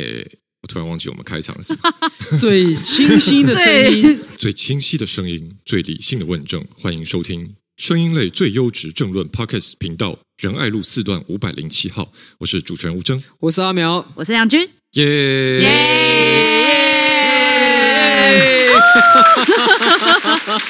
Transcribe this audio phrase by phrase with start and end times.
[0.00, 0.26] 诶，
[0.62, 1.92] 我突然忘记我们开场是什么。
[2.38, 12.12] 最清晰的声音， 最清晰的声音，最理性的问政，欢迎收听声音类最优质政论 Podcast 频道仁爱路四段五百零七号。
[12.38, 15.70] 我是主持人吴峥，我是阿苗，我是杨军，耶耶！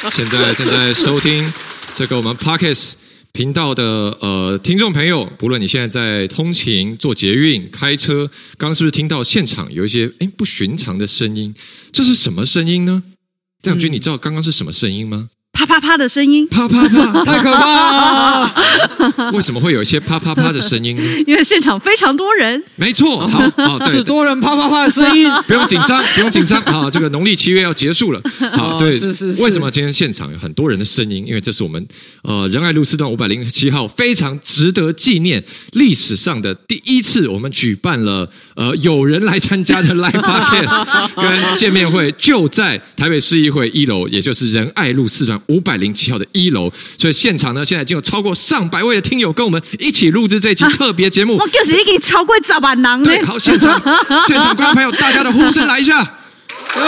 [0.11, 1.47] 现在正在收听
[1.95, 2.95] 这个我们 Podcast。
[3.33, 3.85] 频道的
[4.21, 8.27] 呃听众朋友，不论你现在在通勤、坐捷运、开车，
[8.59, 11.55] 刚刚是不是听到现场有一些哎不寻常的声音？
[11.93, 13.03] 这是什么声音呢？
[13.63, 15.31] 亮君，你知道刚刚是什么声音吗？
[15.53, 19.31] 啪啪啪的声音，啪啪啪，太可怕了！
[19.35, 21.03] 为什么会有一些啪啪啪的声音呢？
[21.27, 22.63] 因为现场非常多人。
[22.77, 26.61] 没错，好哦，对，是多人啪啪啪的声音， 不用紧张，不用紧张。
[26.63, 28.23] 好，这个农历七月要结束了。
[28.57, 29.43] 好，对，是是是。
[29.43, 31.27] 为什么今天现场有很多人的声音？
[31.27, 31.87] 因为这是我们
[32.23, 45.40] 呃仁爱路四段五百零七号非常值得纪念历史上的第一次，我们举办了呃有人来参加的 Live Podcast 跟见面会，就在台北市议会一楼，也就是仁爱路四段。
[45.47, 51.37] 五百零七号的一楼，所以现场呢，现在已经有超过上百位的听友跟我们一起录制这一期特别节目。
[51.37, 53.05] 我就是已经超过十万人了。
[53.05, 53.81] 对，好，现场
[54.27, 56.01] 现场观众朋友，大家的呼声来一下。
[56.75, 56.81] 哦，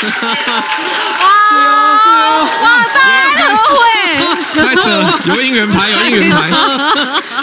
[0.00, 3.25] 是哦，是哦，哇，大家都会。
[4.56, 6.50] 太扯了，有应援牌，有应援牌，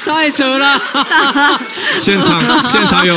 [0.05, 0.81] 太扯了。
[1.93, 3.15] 现场现场有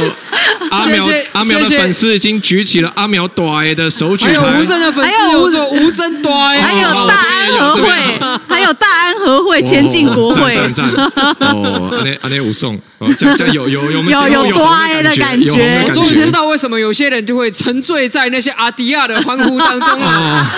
[0.70, 12.78] 阿苗阿苗的粉丝已经举起了阿苗短的手举牌，还有吴峥的粉丝有做吴峥短，还有大安和会，还有大安和会前进国会，赞赞赞哦，阿内阿内武松，
[13.19, 20.50] 这样这样有有有有有短的感觉，我终于知道为什么有些人就会沉醉在那些阿迪亚的欢呼当中了。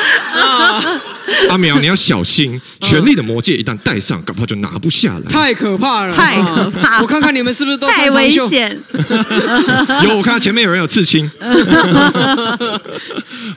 [1.50, 5.25] 阿苗，你要小心，权力的魔戒一旦戴上，搞不好就拿不下来。
[5.31, 7.03] 太可怕了，太可怕了！
[7.03, 8.81] 我看看你们是不是都太危险？
[10.09, 11.31] 有，我看到前面有人有刺青。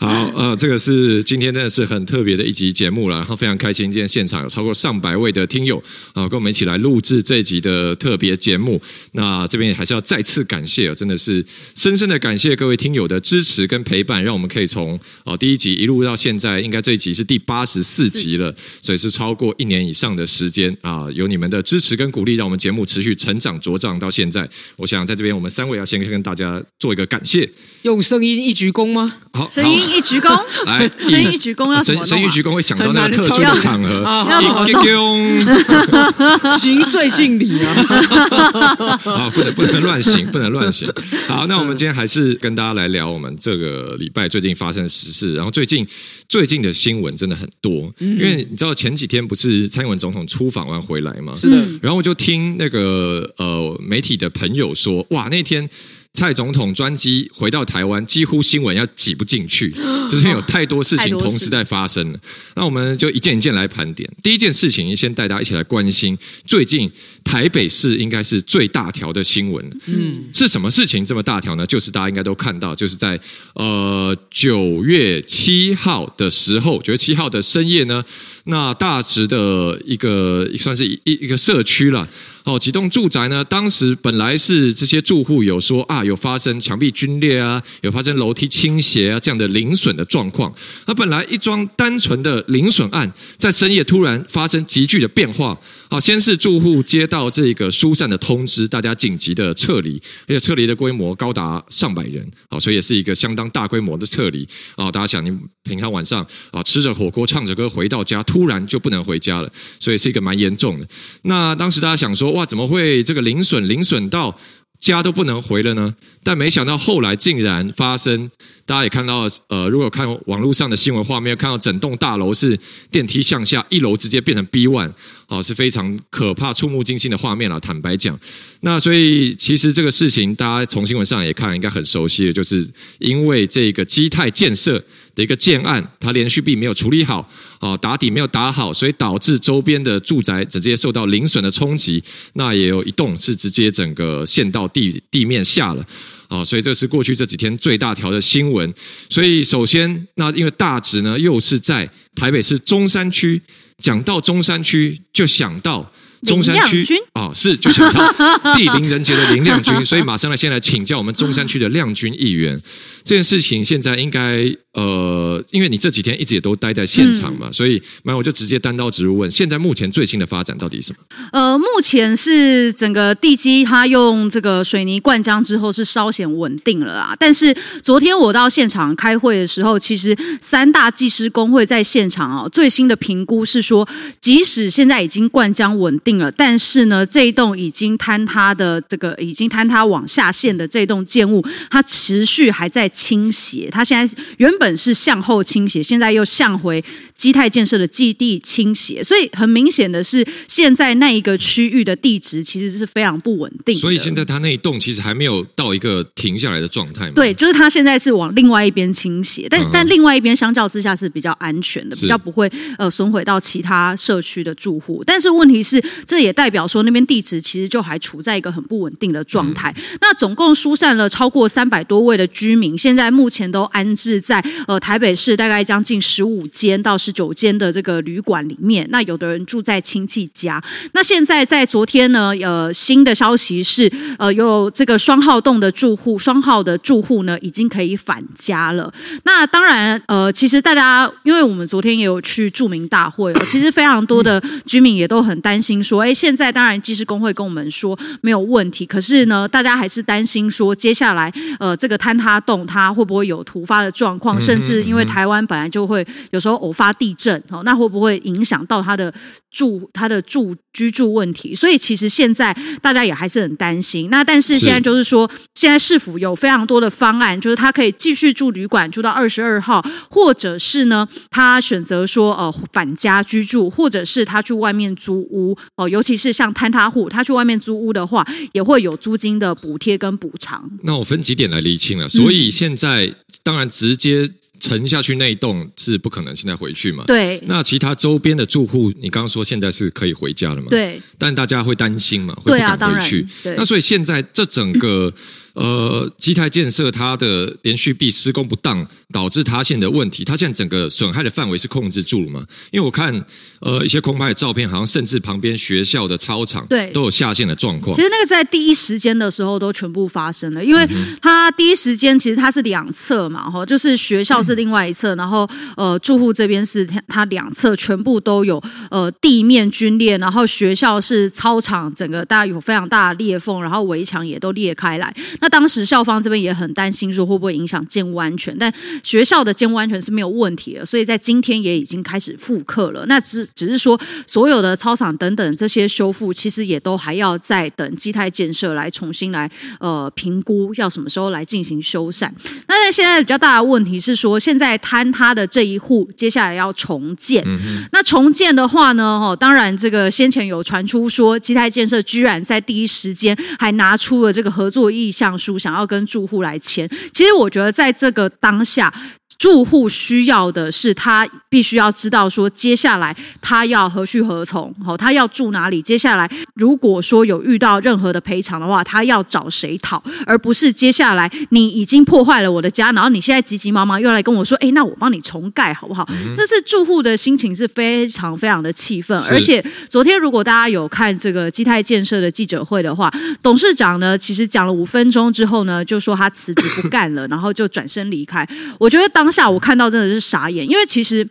[0.02, 5.82] 好，呃，这个是今天真的是很特别的一集节目了，然后非常开心，今天现场有超过上百位的听友
[6.14, 8.82] 啊，跟我们一起来录制这一集的特别节目。
[9.14, 11.46] 那这边也还是要再次感谢，真的是
[11.76, 17.52] 深深的感谢各位听友的支持跟陪伴，让我们可以从哦第一集一路到现在，应该这一集是第八。
[17.62, 21.08] 八十四集了，所以是超过一年以上的时间啊！
[21.12, 24.48] 有你们的支持跟鼓励，让我们节目持续成长茁壮到现在。
[24.76, 27.50] 我想在这边，我们三位要先跟大家做一个感谢。
[27.84, 29.10] 用声音一鞠躬吗？
[29.34, 32.06] 好，声音一鞠躬，来， 声音一鞠躬要什么？
[32.06, 39.00] 声音一鞠躬会想到那个特殊的场合，一鞠躬，行最敬礼啊！
[39.06, 40.92] 啊，不能不能乱行，不能乱行。
[41.28, 45.88] 好，那我们今天还是跟大家来聊我们这个礼拜最近发生的时事，然后最近
[46.28, 47.48] 最近的新闻真的很。
[47.62, 51.32] 多，因为你知道前几天不是蔡英文总统出访完回来吗？
[51.36, 55.70] 是的，然后我就听那个呃媒体的朋友说，哇，那天
[56.14, 59.72] 蔡总统专机回到台湾，几乎新闻要挤不进去，
[60.12, 62.20] 就是因为有太多事情同时在发生了。
[62.56, 64.10] 那我们就一件一件来盘点。
[64.22, 66.92] 第一件事情，先带大家一起来关心最近。
[67.24, 71.64] 台北市应该是最大条的新闻，嗯，是什么事情这么大条呢？
[71.68, 73.18] 就是大家应该都看到，就是在
[73.54, 78.04] 呃九月七号的时候，九月七号的深夜呢，
[78.46, 82.10] 那大直的一个算是一一个社区了。
[82.44, 83.44] 哦，几栋住宅呢？
[83.44, 90.54] 当时本来是这些住户有说啊，有发生墙壁龟裂啊，有发生楼梯倾斜啊这样的零损的状况。
[90.88, 95.58] 那本来一桩单纯的零损案，在深夜突然发生急剧的变化。
[95.90, 104.90] 好，先是住户接到这个疏散的通知，大家紧急的撤离，而且撤离的规模高达上百人，好，所以也是一个相当大规模的撤离啊。
[104.90, 105.32] 大家想，你
[105.64, 109.52] 平常晚上啊吃着火锅，唱着歌回到家，突然就不能回家了，
[109.82, 110.88] 所以是一个蛮严重的。
[111.24, 114.38] 那当时大家想说，哇，怎么会这个零损零损到
[114.80, 115.96] 家都不能回了呢？
[116.24, 118.30] 但没想到后来竟然发生。
[118.64, 122.58] 大家也看到，呃，如果看网络上的新闻画面，看到整栋大楼是
[122.90, 124.94] 电梯向下，一楼直接变成 B one，
[125.28, 127.60] 哦，是非常可怕、触目惊心的画面了。
[127.60, 128.18] 坦白讲，
[128.62, 132.66] 那所以其实这个事情，大家从新闻上也看，应该很熟悉的，就是
[133.00, 134.82] 因为这个基泰建设
[135.22, 137.30] 的一个建案，它连续壁没有处理好，
[137.60, 142.04] 哦，打底没有打好，所以导致周边的住宅直接受到零损的冲击。
[142.34, 145.86] 那也有一栋是直接整个陷到地地面下了。
[146.28, 148.74] 啊，所以这是过去这几天最大条的新闻。
[149.10, 153.40] 所以首先，那因为大直呢又是在台北市中山区，
[153.78, 155.92] 讲到中山区就想到
[156.24, 162.60] 中山区啊，是就想到地灵人杰的林亮君，所以马上来先来请教我们中山区的亮君议员。
[163.04, 171.00] 这件事情现在应该呃，因为你这几天一直也都待在现场嘛，嗯、所以那我就直接单刀直入问：现在目前最新的发展到底是什么？
[171.34, 177.16] 呃，目前是整个地基它用这个水泥灌浆之后是稍显稳定了啦。
[177.20, 177.54] 但是
[177.84, 183.86] 昨天我到现场开会的时候，其实三大技师工会在现场哦，最新的评估是说，
[184.22, 193.70] 即使现在已经灌浆稳定了，但是呢，这一栋已经坍塌的这个已经坍塌往下陷的这栋建物，它持续还在倾斜。
[193.72, 196.84] 它现在原本是向后倾斜，现在又向回
[197.22, 199.04] 基泰建设的基地倾斜。
[199.04, 203.78] 所以很明显的是，现在那一个区域的地质其实是非常不稳定。
[203.78, 207.12] 所以现在它那一栋其实还没有到一个停下来的状态。
[207.12, 215.04] 对，就是它现在是往另外一边倾斜，但、嗯、但另外一边相较之下是比较安全的，比较不会呃损毁到其他社区的住户。
[215.06, 219.72] 但是问题是，这也代表说那边地质其实就还处在一个很不稳定的状态。
[219.78, 228.88] 嗯、那总共疏散了超过三百多位的居民，现在目前都安置在呃台北市大概将近十五间到十九间的这个旅馆里面。
[228.90, 230.62] 那有的人住在亲戚家。
[230.94, 238.92] 那现在在昨天呢，呃，新的消息是，呃，有这个双号洞的住户，双号的住户呢已经可以返家了。
[239.24, 259.12] 那当然，呃，其实大家因为我们昨天也有去著名大会，其实非常多的居民也都很担心说，哎，现在当然技师工会跟我们说没有问题，可是呢，大家还是担心说接下来，呃，这个坍塌洞它会不会有突发的状况，甚至因为台湾本来就会有时候偶发地震，哦，那会不会影响到他的
[259.50, 261.56] 住他的住居住问题？
[261.56, 264.12] 所以其实现在大家也还是很担心。
[264.12, 280.70] 那但是现在就是说，现在市府有非常多的方案，就是他可以继续住旅馆住到二十二号，或者是呢，他选择说呃返家居住，或者是他去外面租屋哦，尤其是像坍塌户，他去外面租屋的话，也会有租金的补贴跟补偿。
[280.84, 282.08] 那我分几点来厘清了。
[282.08, 284.30] 所以现在、嗯、当然直接。
[284.62, 287.04] 沉下去那一栋是不可能现在回去嘛？
[287.06, 287.42] 对。
[287.48, 290.68] 那其他周边的住户，你刚刚说现在是可以回家了嘛？
[290.70, 291.02] 对。
[291.18, 292.34] 但大家会担心嘛？
[292.36, 293.28] 会不敢回去。
[293.44, 293.56] 对啊，当然。
[293.56, 293.56] 对。
[293.58, 295.14] 那所以现在这整个。
[295.54, 302.46] 呃，基泰建设它的连续壁施工不当，导致塌陷的问题，它现在整个损害的范围是控制住了吗？
[302.72, 303.14] 因为我看
[303.60, 307.96] 呃一些空拍的照片，好像甚至旁边学校的操场对都有下陷的状况。
[307.96, 310.88] 其实那个在第一时间的时候都全部发生了，因为
[311.22, 325.14] 它第一时间其实它是两侧嘛，哈，就是学校是另外一侧，然后呃住户这边是它两侧全部都有呃地面龟裂，然后学校是操场整个大家有非常大的裂缝，然后围墙也都裂开来。
[325.42, 328.56] 那当时校方这边也很担心，说会不会影响建物安全？
[328.58, 328.72] 但
[329.04, 333.06] 学校的建物安全是没有问题的，所以在今天也已经开始复课了。
[333.08, 339.50] 那只只是说，所有的操场等等这些修复，其实也都还要再等基泰建设来重新来
[339.80, 342.30] 呃评估，要什么时候来进行修缮。
[342.68, 347.44] 那在现在比较大的问题是说，现在坍塌的这一户接下来要重建。
[347.48, 358.94] 嗯、那重建的话呢，哦，当然这个先前有传出说，基泰建设居然在第一时间还拿出了这个合作意向书，想要跟住户来签，其实我觉得在这个当下。
[359.42, 365.82] 住户需要的是，他必须要知道说，接下来他要何去何从，好，他要住哪里？
[365.82, 370.00] 接下来如果说有遇到任何的赔偿的话，他要找谁讨？
[370.28, 376.08] 而不是接下来你已经破坏了我的家，然后你现在急急忙忙又来跟我说，哎，那我帮你重盖好不好？
[376.12, 379.20] 嗯、这是住户的心情是非常非常的气愤。
[379.32, 383.12] 而且昨天如果大家有看这个基泰建设的记者会的话，
[383.42, 388.48] 董事长呢其实讲了五分钟之后呢，就说他辞职不干了，然后就转身离开。
[388.78, 391.28] 我觉得当下我看到真的是傻眼，因为其实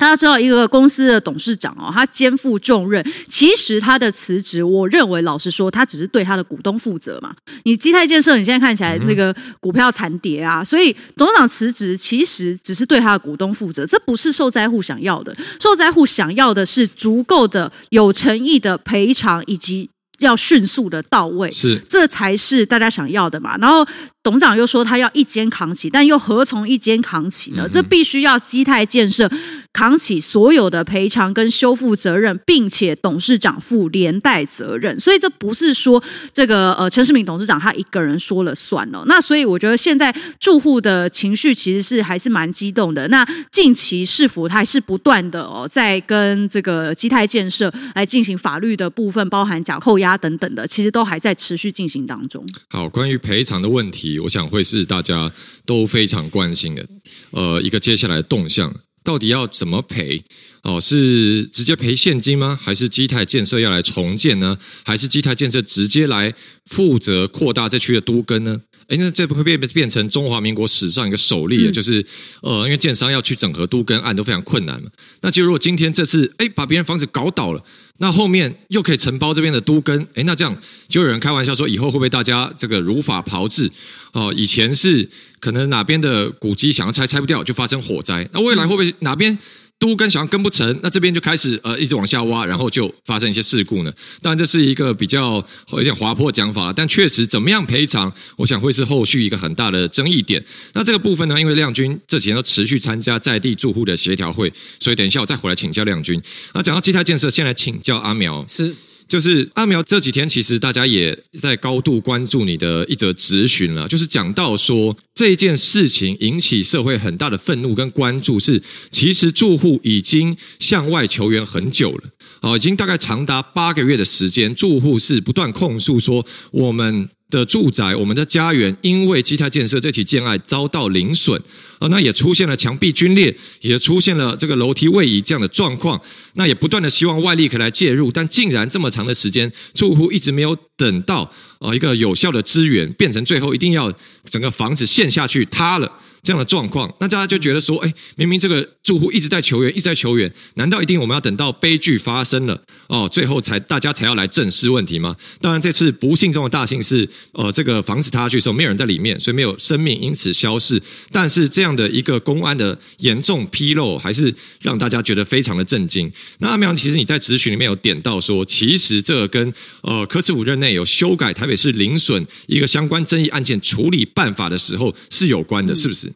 [0.00, 7.34] 大家知道一个公司的董事长哦，他肩负重任，其实他的辞职，我认为老实说，他只是对他的股东负责嘛。
[7.64, 15.36] 你基泰建设，你现在看起来那个股票惨跌啊，所以董事长辞职其实只是对他的股东负责，这不是受灾户想要的。
[15.60, 19.90] 受灾户想要的是足够的有诚意的赔偿，以及
[20.24, 23.56] 要迅速的到位，是这才是大家想要的嘛。
[23.58, 23.86] 然后。
[24.24, 27.68] 董事长又说他要一肩扛起，但又何从一肩扛起呢？
[27.68, 29.28] 这必须要基泰建设
[29.72, 35.00] 扛起所有的赔偿跟修复责任，并且董事长负连带责任。
[35.00, 36.00] 所以这不是说
[36.32, 39.02] 这个呃陈世敏董事长他一个人说了算了。
[39.08, 43.08] 那所以我觉得现在住户的情绪其实是还是蛮激动的。
[43.08, 52.44] 那近期市府还是不断的哦，在跟这个基泰建设来进行法律的部分，包含假扣押等等的，其实都还在持续进行当中。
[52.68, 54.18] 好，关于赔偿的问题。
[54.18, 55.30] 我想会是大家
[55.64, 56.86] 都非常关心的，
[57.30, 58.74] 呃，一个接下来的动向。
[59.04, 60.22] 到底要怎么赔？
[60.62, 62.56] 哦，是直接赔现金吗？
[62.62, 64.56] 还是基泰建设要来重建呢？
[64.84, 66.32] 还是基泰建设直接来
[66.66, 68.60] 负责扩大这区的都更呢？
[68.86, 72.04] 哎，那这不会变变成中华民国史上一个首例，嗯、就是
[72.42, 74.88] 呃，因为建商要去整合都更案都非常困难嘛。
[75.22, 77.64] 那就如果今天这次哎把别人房子搞倒了，
[78.02, 80.54] 那后面又可以承包这边的都跟，哎，那这样
[80.88, 83.70] 就有人开玩笑说，以后会不会大家这个如法炮制？
[84.10, 89.38] 哦，以前是可能哪边的古迹想要拆拆不掉，就发生火灾，那未来会不会哪边？
[89.82, 93.92] 都跟想要跟不成，那这边就开始呃一直往下挖，然后就发生一些事故呢。
[94.20, 100.40] 当然这是一个比较有点滑坡讲法，但确实怎么样赔偿，我想会是后续一个很大的争议点。
[100.74, 106.22] 那这个部分呢，因为亮君这几天都持续参加在地住户的协调会，所以等一下我再回来请教亮君。
[106.54, 108.72] 那讲到基台建设，先来请教阿苗是。
[109.12, 113.86] 就是阿苗这几天，其实大家也在高度关注你的一则质询了。
[113.86, 122.04] 就是讲到说这件事情引起社会很大的愤怒跟关注，是其实住户已经向外求援很久了，
[122.40, 131.42] 哦，已经大概长达八个月的时间，住户是不断控诉说我们的住宅、我们的家园因为基泰建设这起建案遭到零损。
[131.78, 136.00] 啊，那也出现了墙壁龟裂，也出现了这个楼梯位移这样的状况。
[136.34, 143.92] 那也不断的希望外力可以来介入，但竟然这么长的时间，住户一直没有等到呃一个有效的资源，变成最后一定要
[144.30, 145.90] 整个房子陷下去塌了。
[146.22, 155.16] 这样的状况，那大家就觉得说，哎，明明这个住户一直在求援，一直在求援，难道一定我们要等到悲剧发生了哦，最后才大家才要来正视问题吗？
[155.40, 160.80] 当然，这次不幸中的大幸是，呃，这个房子塌下去的时候没有人在里面，所以没有生命因此消逝。
[161.10, 166.08] 但是这样的一个公安的严重纰漏，还是让大家觉得非常的震惊。
[166.38, 176.11] 那阿苗，其实你在质询里面有点到说，其实这个跟呃柯志武任内有修改台北市零损一个相关争议案件处理办法的时候是有关的，是不是？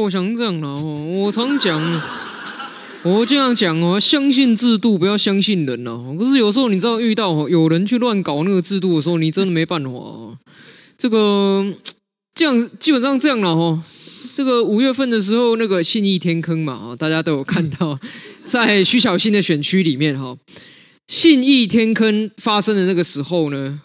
[0.00, 1.80] 我想这样了哦，我常讲，
[3.04, 6.16] 我这样讲哦，相信制度，不要相信人哦。
[6.18, 9.90] 可是有时候你知道，遇到有人去乱搞那个制度的时候，你真的没办法。
[10.96, 11.74] 这个
[12.34, 13.82] 这样基本上这样了哈。
[14.34, 17.98] 这个五月份的时候，那个信义天坑嘛，大家都有看到，
[18.46, 20.36] 在徐小新的选区里面哈，
[21.06, 23.82] 信义天坑发生的那个时候呢，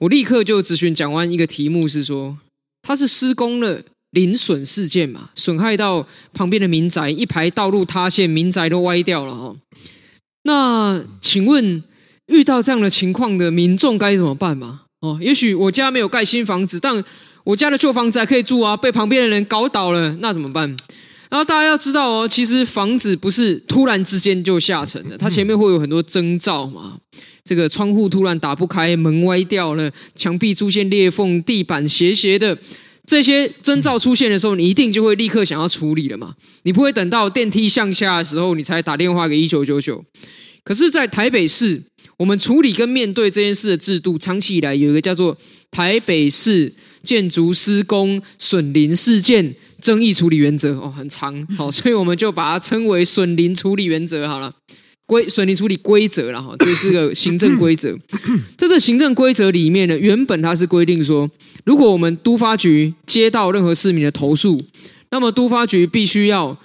[0.00, 2.36] 我立刻就咨询讲完一个题目是说，
[2.82, 3.82] 他是施工了。
[4.10, 9.54] 邻损事件嘛，损害到旁边的民宅，一排道路塌陷，民宅都歪掉了哈。
[10.42, 11.82] 那请问
[12.26, 14.82] 遇到这样的情况的民众该怎么办嘛？
[15.00, 17.04] 哦，也许我家没有盖新房子，但
[17.44, 20.76] 我家的旧房子还可以住啊，被旁边的人搞倒了，那怎么办？
[21.28, 26.98] 然后大家要知道哦，其实房子不是突然之间就下沉的，它前面会有很多征兆嘛。
[27.44, 32.58] 这个窗户突然打不开，门歪掉了，墙壁出现裂缝，地板斜斜的。
[33.10, 36.36] 这些征兆出现的时候，你一定就会立刻想要处理了嘛？
[36.62, 40.04] 你不会等到电梯向下的时候，你才打电话给一九九九。
[40.62, 41.82] 可是，在台北市，
[42.18, 45.36] 我们处理跟面对这件事的制度，长期以来有一个叫做
[45.72, 54.54] 台北市建筑施工损林事件争议处理原则哦，很长，好，所以我们就把它称为损林处理原则好了。
[55.10, 57.98] 规水泥处理规则了哈，这是个行政规则。
[58.56, 61.28] 在这行政规则里面呢，原本它是规定说，
[61.64, 64.62] 如果我们都发局接到任何市民的投诉，
[65.10, 66.56] 那么都发局必须要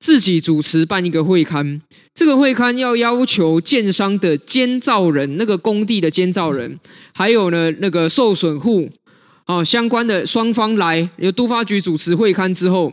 [0.00, 1.80] 自己主持办一个会刊。
[2.12, 6.80] 这个会刊要要求建商的监造人，那个工地的监造人，
[7.12, 8.90] 还有呢那个受损户
[9.44, 12.92] 啊相关的双方来，由都发局主持会刊之后，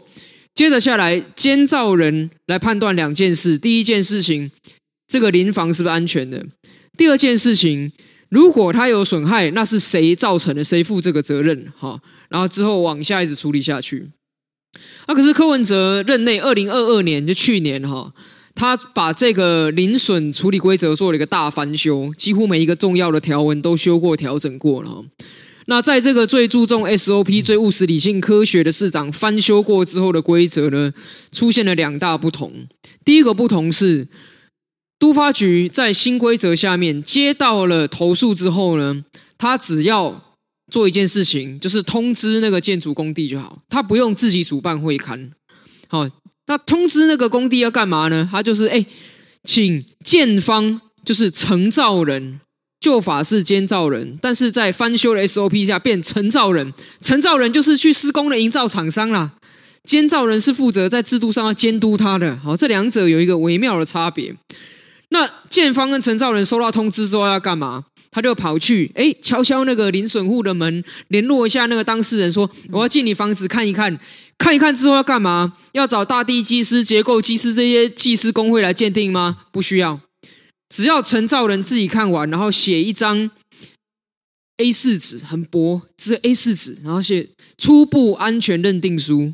[0.54, 3.58] 接着下来监造人来判断两件事。
[3.58, 4.52] 第一件事情。
[5.10, 6.46] 这个邻房是不是安全的？
[6.96, 7.92] 第二件事情，
[8.30, 10.64] 如果它有损害，那是谁造成的？
[10.64, 11.74] 谁负这个责任？
[11.76, 12.00] 哈，
[12.30, 14.12] 然后之后往下一直处理下去。
[15.08, 18.14] 啊，可是柯文哲任内，二零二二年就去年哈，
[18.54, 25.04] 他把这个邻损处理规则做了一个大翻修，几乎每一个重要的条文都修过、调整过了。
[25.66, 30.94] 那在这个最注重 SOP、最务实、理性、科学的市长翻修过之后的规则呢，
[31.32, 32.68] 出现了两大不同。
[33.04, 34.08] 第一个不同是。
[35.00, 39.04] 都发局在新规则下面接到了投诉之后呢，
[39.38, 40.36] 他只要
[40.70, 45.32] 做一件事情，就是通知那个建筑工地就好，他不用自己主办会勘。
[45.88, 46.08] 好，
[46.48, 48.28] 那通知那个工地要干嘛呢？
[48.30, 48.86] 他就是哎，
[49.46, 52.42] 请建方就是承造人，
[52.82, 59.32] 旧法是监造人，但是在翻修的 SOP 下变承造人，承造人就是去施工的营造厂商啦，
[59.86, 62.36] 监造人是负责在制度上要监督他的。
[62.36, 64.36] 好，这两者有一个微妙的差别。
[65.10, 67.86] 那建方跟陈兆人收到通知之后要干嘛？
[68.12, 74.00] 他就跑去哎敲敲那个邻损户的门，联络一下那个当事人，说我要进你房子看一看，
[74.38, 75.56] 看一看之后要干嘛？
[75.74, 79.46] 要找大地技师、结构技师这些技师工会来鉴定吗？
[79.52, 80.02] 不需要，
[80.70, 83.30] 只要陈兆人自己看完，然后写一张
[84.58, 89.34] A 四纸，很薄，只是 A 四纸，然后写初步安全认定书。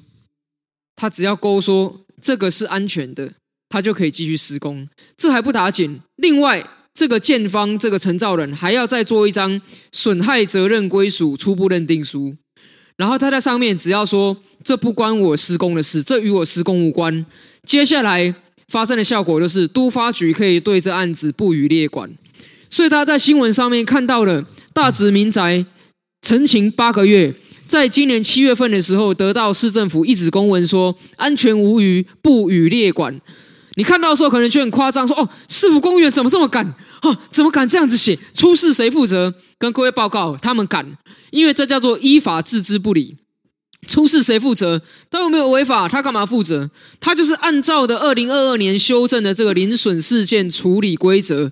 [0.98, 3.34] 他只要勾说这个是安全的，
[3.69, 4.88] 他就可以继续施工。
[5.17, 12.36] 这还不打紧，另外这个建方这个承造人还要再做一张损害责任归属初步认定书，
[12.95, 17.25] 然后他在上面只要说这不关我施工的事，这与我施工无关。
[17.65, 18.34] 接下来
[18.67, 22.10] 发生的效果就是都发局可以对这案子不予列管。
[22.69, 25.65] 所以大家在新闻上面看到了大直民宅
[26.22, 27.34] 陈情八个月。
[27.67, 33.19] 在今年七月份的时候，得到市政府一纸公文说安全无虞，不予列管。
[33.75, 36.65] 你看到的时候可能觉得很夸张，说哦，市府公务员怎么这么敢？
[37.01, 38.17] 哦，怎么敢这样子写？
[38.34, 39.34] 出事谁负责？
[39.58, 40.98] 跟各位报告，他们敢，
[41.32, 43.17] 因为这叫做依法置之不理。
[43.88, 44.82] 出事谁负责？
[45.12, 46.72] 他又没有违法，他干嘛负责？
[47.00, 51.51] 他就是按照的二零二二年修正的这个零损事件处理规则。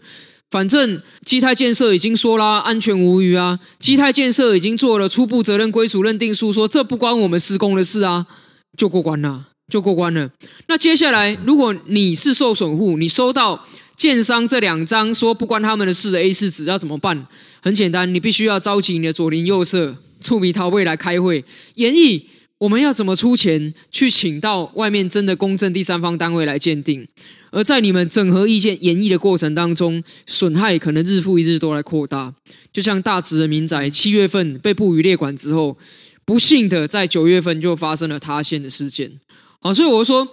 [0.49, 3.59] 反正基泰建设已经说啦，安全无虞啊。
[3.79, 8.25] 基泰建设已经做了初步责任归属认定书，说这不关我们施工的事啊，
[8.77, 10.29] 就过关了，就过关了。
[10.67, 13.65] 那接下来，如果你是受损户，你收到
[13.95, 17.27] 建商这两张说不关他们的事的 A 四纸，要怎么办？
[17.61, 22.23] 很简单，你必须要召集你的左邻右舍、厝边头尾来开会，演绎
[22.57, 27.07] 我们要怎么出钱去请到外面真的公正第三方单位来鉴定。
[27.51, 32.33] 而在你们整合意见、演绎的过程当中，损害可能日复一日都来扩大。
[32.71, 35.77] 就像大直的民宅，七月份被不予列管之后，
[36.25, 39.19] 不幸的在九月份就发生了塌陷的事件。
[39.63, 40.27] 好，所以我说，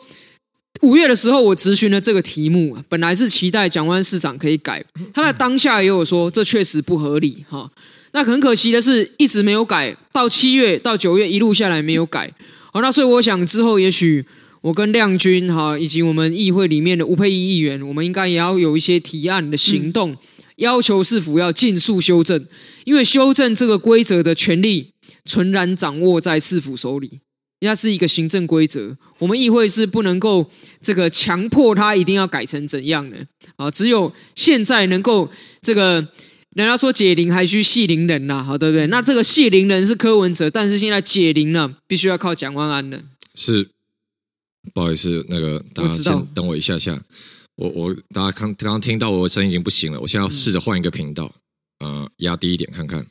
[0.83, 4.85] 五月的时候我咨询了这个题目，本来是期待蒋万市长可以改，
[5.15, 7.45] 他在当下也有说这确实不合理。
[7.49, 7.71] 哈，
[8.13, 12.35] 那很可惜的是，一直没有改，到七月到九月一路下来没有改。
[12.73, 14.27] 好，那所以我想之后也许。
[14.63, 20.15] 我跟亮君哈，以及我们议会里面的吴佩仪议员，我们应该也要有一些提案的行动，
[20.57, 22.47] 要求市府要尽速修正，
[22.85, 24.91] 因为修正这个规则的权利
[25.25, 27.21] 纯然掌握在市府手里，
[27.67, 30.51] 它是一个行政规则，我们议会是不能够
[30.81, 33.17] 这个强迫他一定要改成怎样的
[33.57, 35.95] 啊，只有现在能够这个，
[36.55, 38.87] 人家说解铃还须系铃人呐，好对不对？
[38.87, 43.03] 那这个系铃人是柯文哲，但是现在解铃呢，必须要靠蒋万安的，
[43.35, 43.69] 是。
[44.75, 47.03] 不好意思，那个大家先等我一下下。
[47.57, 51.33] 我我大家刚刚刚听到我的声音已经不行了，我现在要试着换一个频道，
[51.79, 53.07] 嗯、呃，压低一点看看。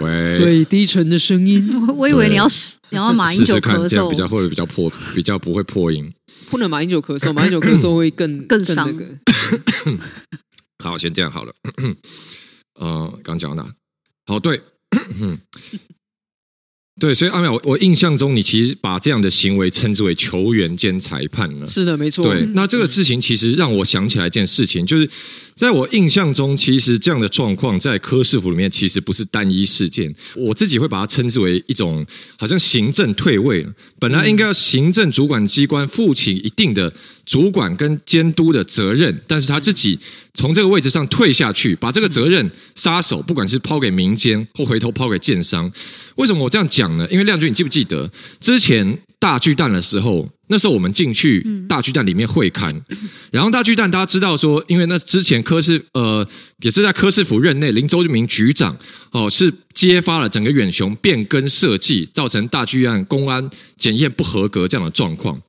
[0.00, 1.68] 喂，最低沉的声音。
[1.96, 6.12] 我以为你要试，你要马英九咳嗽，试试看这样比较会比较破，比较不会破音。
[6.50, 8.86] 不能马英九咳嗽，马英九咳嗽会更 更伤。
[8.86, 9.98] 更那个、
[10.84, 11.52] 好，先这样好了。
[12.80, 13.70] 呃，刚讲到哪？
[14.26, 14.62] 好，对。
[17.00, 21.64] 对，所以阿淼，我我印象中，你其实把这样的行为称之为球员兼裁判了。
[21.64, 22.24] 是的，没错。
[22.24, 25.08] 对，那这个事情其实让我想起来一件事情，就是
[25.58, 30.14] 在我印象中，其实这样的状况在柯市府里面其实不是单一事件。
[30.36, 32.06] 我自己会把它称之为一种
[32.38, 33.66] 好像行政退位，
[33.98, 36.92] 本来应该要行政主管机关负起一定的
[37.26, 39.98] 主管跟监督的责任，但是他自己
[40.32, 45.68] 从这个位置上退下去，把这个责任撒手，不管是抛给民间或回头抛给建商。
[46.14, 47.04] 为什么我这样讲呢？
[47.10, 50.28] 因为亮君，你记不记得之前大巨蛋的时候？
[50.50, 52.74] 那时候我们进去大巨蛋里面会勘，
[53.30, 56.26] 然后大巨蛋大家知道说，因为那之前柯市呃
[56.60, 58.74] 也是在柯市府任内，林周明局长
[59.10, 65.40] 哦是揭发了整个远雄变更设计，造成大巨蛋公安检验不合格这样的状况。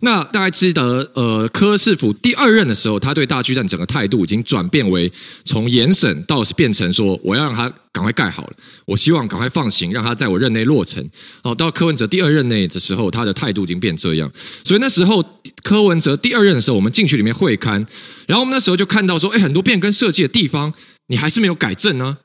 [0.00, 5.12] 那大家记得呃柯市府第二任的时候，他对大巨蛋整个态度已经转变为
[5.44, 8.52] 从严审到是变成说我要让他赶快盖好了，
[8.86, 11.06] 我希望赶快放行，让他在我任内落成。
[11.42, 14.32] 哦，到柯文哲第二任内的时候，他的态度已经变这样。
[14.64, 15.22] 所以那时候
[15.62, 17.86] 柯文哲第二任的时候，我们进去里面会勘，
[18.26, 20.72] 然后我们那时候就看到说，哎，很多变更设计的地方，
[21.08, 22.16] 你还是没有改正呢。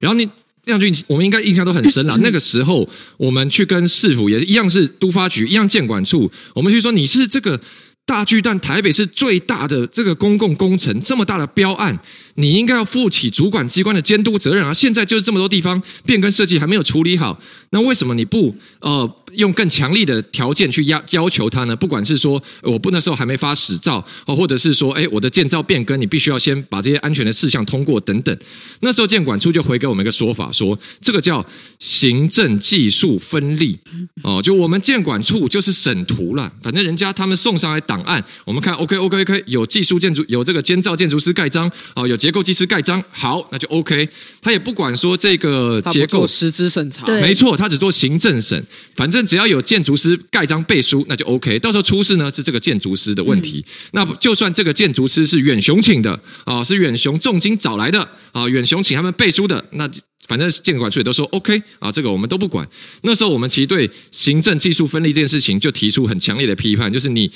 [0.00, 0.28] 然后你
[0.64, 2.16] 亮君，我们应该印象都很深了。
[2.22, 7.60] 那个时候我们去跟市府也一样是都发局，一样建管处，我们去说你是这个
[8.06, 11.98] 大巨蛋，台北市最大的这个公共工程，这么大的标案。
[12.34, 14.72] 你应该要负起主管机关的监督责任啊！
[14.72, 17.38] 现在就是这么多地方变更设计还没有处理好，
[17.70, 21.76] 那为什么你不呃用更强力的条件去要要求他呢？
[21.76, 28.34] 不管是说我不那时候还没发始照哦，或者是说哎我的建造变更你必须要先把这些安全的事项通过等等。
[28.80, 31.44] 那时候建管处就回给我们一个说法，说这个叫
[31.78, 33.78] 行政技术分立
[34.22, 42.16] 哦，就我们建管处就是审图了，反正人家他们送上来档案，我们看 OK OK OK 有技术建筑有这个监造建筑师盖章哦有。
[42.22, 44.08] 结构技师盖章，好，那就 OK。
[44.40, 51.58] 他也不管说这个结构实质审查，没错，他只做行政审，反正只要有建筑师盖章背书，那就 OK。
[51.58, 53.64] 到时候出事呢是这个建筑师的问题。
[53.66, 59.90] 嗯、那就算这个建筑师是远雄请的啊，是远雄重金找来的啊，远雄请他们背书的，那
[60.28, 62.68] 反正监管处也都说 OK 啊，这个我们都不管。
[63.02, 67.30] 那时候我们其实对行政技术分立这件事情就提出很强烈的批判，就是你。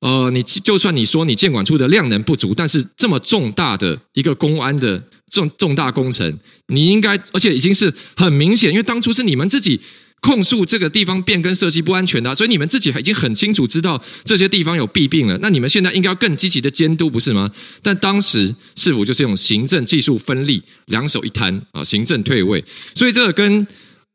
[0.00, 9.80] 呃，你就算你说你监管处的量能不足，但是这么重大的一个公安的重重大工程，你应该，而且已经是很明显，因为当初是你们自己
[10.22, 15.36] 控诉这个地方变更设计不安全的，所以你们自己已经很清楚知道这些地方有弊病了。
[15.42, 17.52] 那你们现在应该要更积极的监督，不是吗？
[17.82, 23.66] 但当时市府就是用行政技术分立，两手一摊啊，行政退位，所以这个跟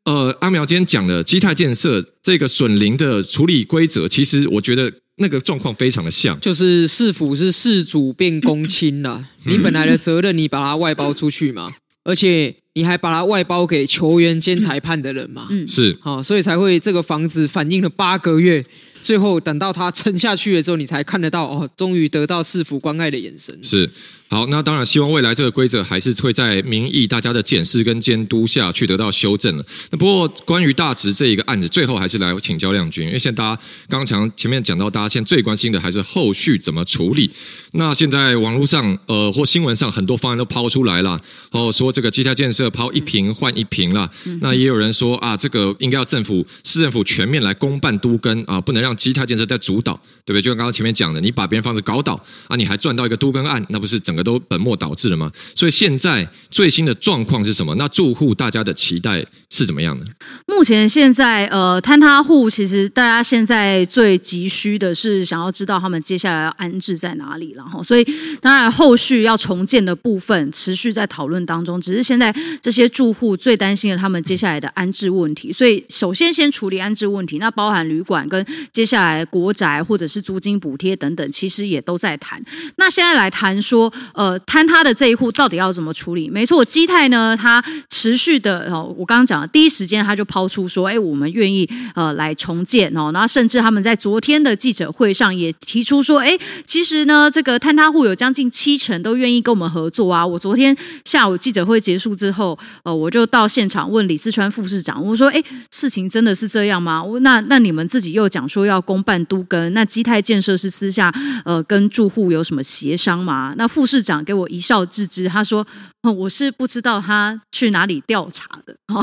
[0.04, 4.92] 呃阿苗今天讲的基泰建设这个损林的处理规则，其实我觉得。
[5.20, 9.30] 那个状况非常的像，就是市府是事主变公亲了。
[9.46, 11.68] 你本来的责任，你把它外包出去嘛，
[12.04, 18.64] 而且你还把它外包给球员兼裁判的人嘛，嗯，是，好，所以才会这个房子反映了八个月，
[19.02, 23.90] 最后等到它沉下去了之后，你才看得到哦，终于得到市府关爱的眼神，是。
[24.30, 29.64] 好，那当然希望未来这个规则还是会在民意大家的检视跟监督下去得到修正了。
[29.90, 37.30] 那不过关于大直这一个案子，最后还是来请教亮君，因为现在大家刚才前面讲到，大家现在最关心的还是后续怎么处理。
[37.72, 41.18] 那现在网络上呃或新闻上很多方案都抛出来了，
[41.50, 44.10] 哦说这个基泰建设抛一坪换一坪了。
[44.42, 49.94] 那也有人说啊，这个应该要政府市政府全面来公办都跟啊，不能让基泰建设再主导，
[50.26, 50.42] 对不对？
[50.42, 52.12] 就像刚刚前面讲的，你把别人房子搞倒
[52.46, 55.30] 啊，你还赚到一个都跟案，那不是整都本末倒置了吗？
[55.54, 57.74] 所以现在最新的状况是什么？
[57.76, 60.04] 那住户大家的期待是怎么样的？
[60.46, 68.06] 目前现在呃，坍塌户其实大家现在最急需的是想要知道他们接下来要安置在哪里，然后所以
[68.40, 71.80] 当然后续要重建的部分持续在讨论当中。
[71.80, 82.42] 只是现在这些住户最担心的他们接下来的安置问题，所以首先先处理安置问题，那包含旅馆跟接下来国宅或者是租金补贴等等，其实也都在谈。
[82.76, 84.38] 那现在来谈说呃。
[84.48, 86.30] 坍塌的这一户到底要怎么处理？
[86.30, 100.26] 没错，基泰呢，它持续的哦，我刚刚讲的第一时间他就抛出说，哎，我们愿意呃来重建哦，那甚至他们在昨天的记者会上也提出说，哎，其实呢，这个坍塌户有将近七成都愿意跟我们合作啊。
[100.26, 107.02] 我昨天下午记者会结束之后，呃，我就到现场问李四川副市长，我说，哎，事情真的是这样吗？
[107.02, 111.12] 我那那你们自己又讲说要公办都跟，那基泰建设是私下
[111.44, 113.54] 呃跟住户有什么协商吗？
[113.58, 114.48] 那副市市长给我。
[114.48, 115.66] 一笑置之，他说。
[116.12, 118.76] 我是不知道他去哪里调查的，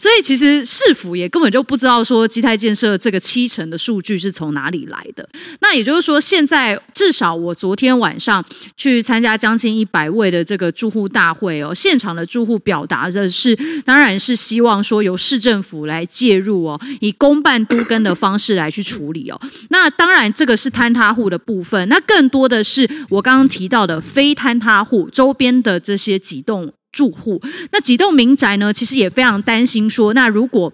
[0.00, 5.28] 所以其实市府也根本就不知道说基泰建设这个七成的数据是从哪里来的。
[5.60, 8.44] 那也就是说，现在至少我昨天晚上
[8.76, 19.40] 去参加将近一百位的这个住户大会哦，现场的住户表达的是，当然是希望说由市政府来介入哦，以公办都更的方式来去处理哦。
[19.70, 26.12] 那当然这个是坍塌户的部分，那更多的是我刚刚提到的非坍塌户周边的这些。
[26.32, 27.42] 几栋住户，
[27.72, 28.72] 那几栋民宅呢？
[28.72, 30.72] 其实也非常担心说，那如果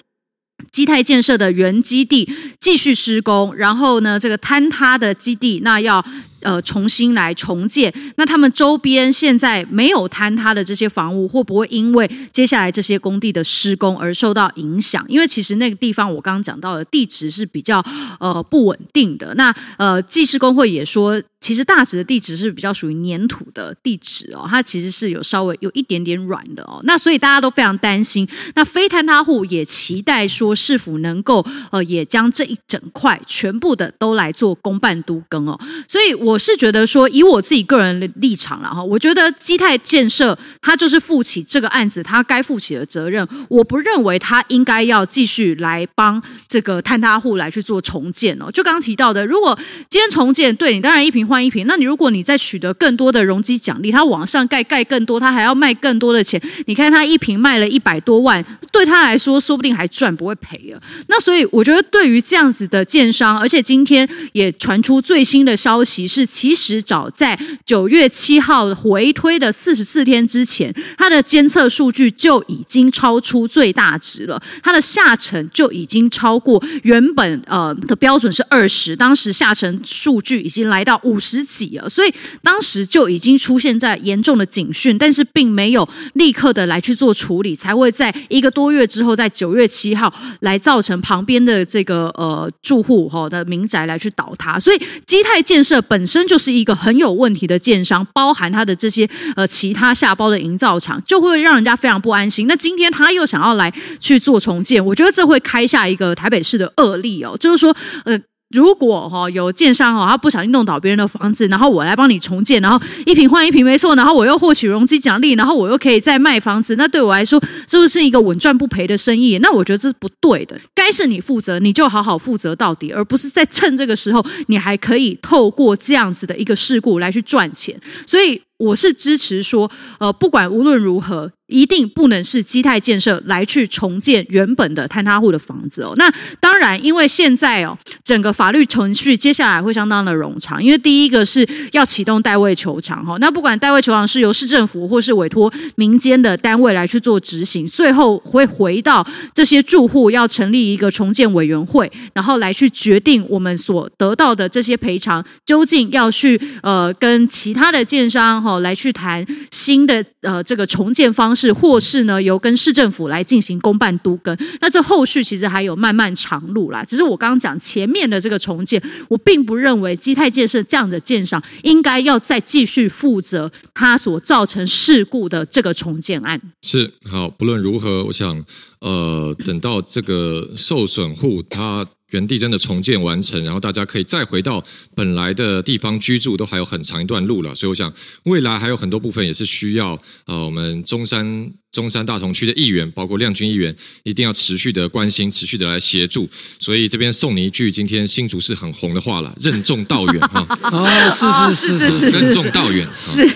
[0.71, 2.29] 基泰建设的原基地
[2.61, 6.05] 继续施工，然后呢，这个坍塌的基地，那要。
[6.41, 15.05] 呃，重新来重建，那他们周边现在没有坍塌的这些房屋，会不会因为接下来这些工地的施工而受到影响？
[15.09, 17.85] 因为其实那个地方我刚刚讲到的地质是比较
[18.21, 19.35] 呃不稳定的。
[19.35, 26.81] 那呃，技师工会也说，其实大直的地质是比较属于黏土的地质哦，它其实是有稍微有一点点软的哦。
[26.85, 28.29] 那所以大家都非常担心。
[28.55, 35.59] 那非坍塌户也期待说，是否能够呃也将这一整块全部的都来做公办都更哦。
[35.89, 36.15] 所以。
[36.28, 48.51] 我我是觉得说，以我自己个人的立场了哈，我觉得基泰建设他就是负起这个案子他该负起的责任，我不认为他应该要继续来帮这个坍塌户来去做重建哦。
[48.53, 60.79] 就刚刚提到的，如果今天重建，对你当然一瓶换一瓶，那你如果你再取得更多的容积奖励，他往上盖盖更多，他还要卖更多的钱，你看他一瓶卖了一百多万，对他来说说不定还赚不会赔啊。
[61.07, 66.18] 那所以我觉得对于这样子的建商，而且今天也传出最新的消息是。
[66.19, 74.43] 是，其实早在九月七号回推的四十四天之前，它的监测数据就已经超出最大值了。
[74.63, 94.59] 它的下沉就已经超过原本呃的标准是二十，当时下沉数据已经来到五十几了，所以当时就已经出现在严重的警讯，但是并没有立刻的来去做处理，才会在一个多月之后，在九月七号来造成旁边的这个呃住户哈的民宅来去倒塌。
[94.59, 102.47] 所以基泰建设本身就是一个很有问题的建商，包含他的这些呃其他下包的营造厂，就会让人家非常不安心。
[102.47, 108.19] 那今天他又想要来去做重建，我觉得这会开下一个台北市的恶例哦，就是说呃。
[108.51, 119.39] 如果哈有建商哈，他不小心弄倒别人的房子，然后我来帮你重建，然后一坪换一坪没错，然后我又获取容积奖励，然后我又可以再卖房子，那对我来说是不是一个稳赚不赔的生意？
[119.39, 127.79] 那我觉得这是不对的，该是你负责，你就好好负责到底，而不是在趁这个时候，你还可以透过这样子的一个事故来去赚钱。
[128.07, 131.31] 所以我是支持说，呃，不管无论如何。
[131.49, 135.95] 一定不能是基泰建设来去重建原本的坍塌户的房子哦。
[135.97, 140.63] 那当然，因为现在哦，整个法律程序接下来会相当的冗长。
[140.63, 161.38] 因为第一个是要启动代位求偿哈，那不管代位求偿是由市政府或是委托民间的单位来去做执行，最后会回到这些住户要成立一个重建委员会，然后来去决定我们所得到的这些赔偿究竟要去呃跟其他的建商哈来去谈新的呃这个重建方式。
[161.39, 166.85] 是，或是呢，由跟市政府来进行公办都更，那这后续其实还有漫漫长路啦。
[166.85, 176.41] 只是我刚刚讲前面的这个重建，我并不认为基泰建设这样的建商应该要再继续负责他所造成事故的这个重建案。
[176.63, 178.45] 是，好，不论如何，我想，
[178.81, 181.87] 呃，等到这个受损户他。
[182.11, 187.55] 原地真的重建完成，然后大家可以再回到本来的地方居住，都还有很长一段路了。
[187.55, 187.93] 所以我想，
[188.25, 196.29] 未来还有很多部分也是需要呃，我们中山中山大同区的议员，包括亮君议员，一定要持续的关心，持续的来协助。
[196.59, 200.47] 所以这边送你一句今天新竹市很红的话了：任重道远哈。
[200.73, 203.29] 哦，是是是是，任重道远是。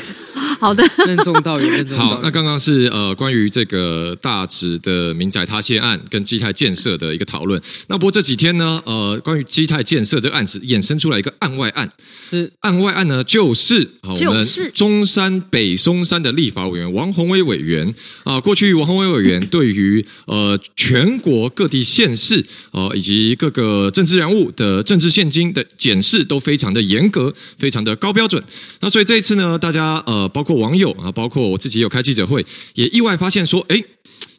[0.63, 2.15] 好的， 任重道远，任重道远。
[2.15, 7.61] 好，那刚刚是呃关于这个大直的民宅塌陷案跟基泰建设的一个讨论。
[7.89, 11.91] 那不过这几天呢，呃，关于基泰建设这个案子衍生出来一个案外案，
[12.31, 17.85] 是案外案呢，就是我们中山北松山的立法委员王宏威委员
[18.23, 28.41] 啊、呃，过去王宏威委员对于呃全国各地县市呃以及各个政治人物的政治现金的检视都非常的严格，非常的高标准。
[28.79, 33.83] 那所以这一次呢，大家呃包括网友啊，包括我自己有开记者会，也意外发现说，哎，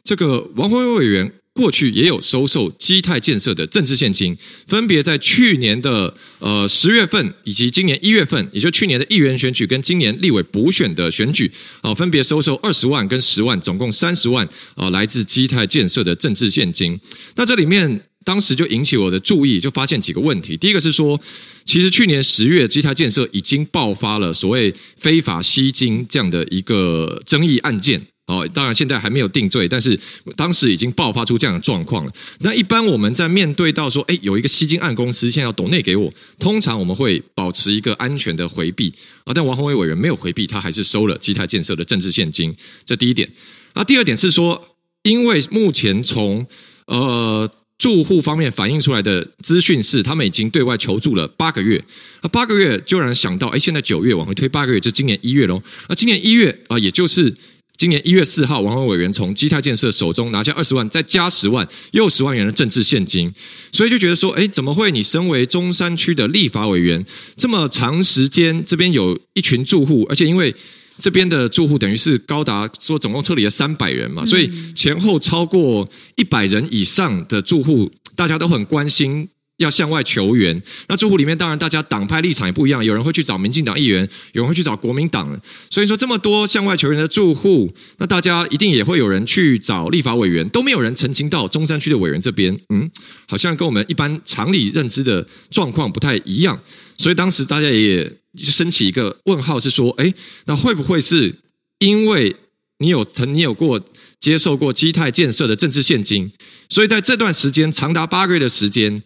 [0.02, 11.50] 这个王鸿薇委员过去也有收受基泰建设的政治献金，分别在去年的呃十月份以及今年一月份，也就去年的议员选举跟今年立委补选的选举，
[11.80, 16.98] 啊，分别收受二十万跟十万，总共三十万啊，来自基泰建设的政治献金。
[17.36, 20.56] 那这里面当时就引起我的注意，就发现几个问题。
[20.56, 21.20] 第一个是说，
[21.64, 28.06] 其实去年十月，基泰建设已经爆发了所谓非法吸金这样的一个争议案件。
[28.26, 30.00] 哦，当然现在还没有定罪，但是
[30.34, 32.12] 当时已经爆发出这样的状况了。
[32.40, 38.90] 那一般我们在面对到说，哎，有一个吸金案公司现在要抖内给我，通常我们会保持一个安全的回避
[39.24, 39.34] 啊。
[39.34, 42.50] 但王鸿薇委员没有回避，他还是收了基泰建设的政治献金，
[42.86, 43.30] 这第一点。
[43.74, 46.46] 啊，第二点是说，因为目前从
[46.86, 47.46] 呃
[47.78, 51.82] 住户方面反映出来的资讯是，他们已经对外求助了八个月，
[52.20, 55.62] 啊，八个月就让人想到，哎，现在九月往回推八个月，就今年一月喽。
[55.88, 57.34] 那今年一月啊，也就是。
[57.76, 63.34] 今年一月四号，王委员从基泰建设手中拿下二十万，再加十万，又十万元的政治现金，
[63.72, 64.92] 所以就觉得说，哎，怎么会？
[64.92, 67.04] 你身为中山区的立法委员，
[67.36, 70.54] 这么长时间，这边有一群住户，而且因为
[70.98, 79.28] 这边的住户等于是高达说总共撤离了三百人嘛，所以前后超过一百人以上的住户，大家都很关心。
[79.58, 84.02] 要向外求援，那住户里面当然大家党派立场也不一样，有人会去找民进党议员，
[84.32, 85.40] 有人会去找国民党。
[85.70, 92.90] 所以说这么多向外求援的住户，那大家一定也会有人去找立法委员，都没有人澄清到中山区的委员这边，嗯，
[93.28, 96.60] 好像跟我们一般常理认知的状况不太一样。
[96.98, 100.12] 所以当时大家也升起一个问号，是说，哎，
[100.46, 101.34] 那会不会是
[101.78, 102.36] 因为
[102.78, 103.80] 你有曾你有过
[104.20, 106.32] 接受过基泰建设的政治献金，
[106.68, 109.02] 所以在这段时间长达八个月的时间。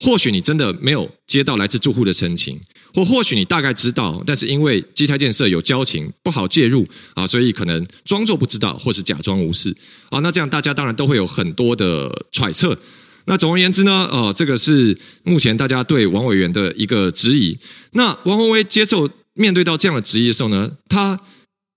[0.00, 2.60] 或许你真的没有接到来自住户的陈情，
[2.92, 9.74] 或或许你大概知道，但是因为基泰建设有交情，不好介入啊，所以可能装作不知道，或是假装无视
[10.10, 10.18] 啊。
[10.18, 12.76] 那这样大家当然都会有很多的揣测。
[13.26, 17.58] 那总而言之呢，呃，这个是目前大家对王委员的一个质疑。
[17.92, 21.18] 那王鸿薇接受面对到这样的质疑的时候呢，他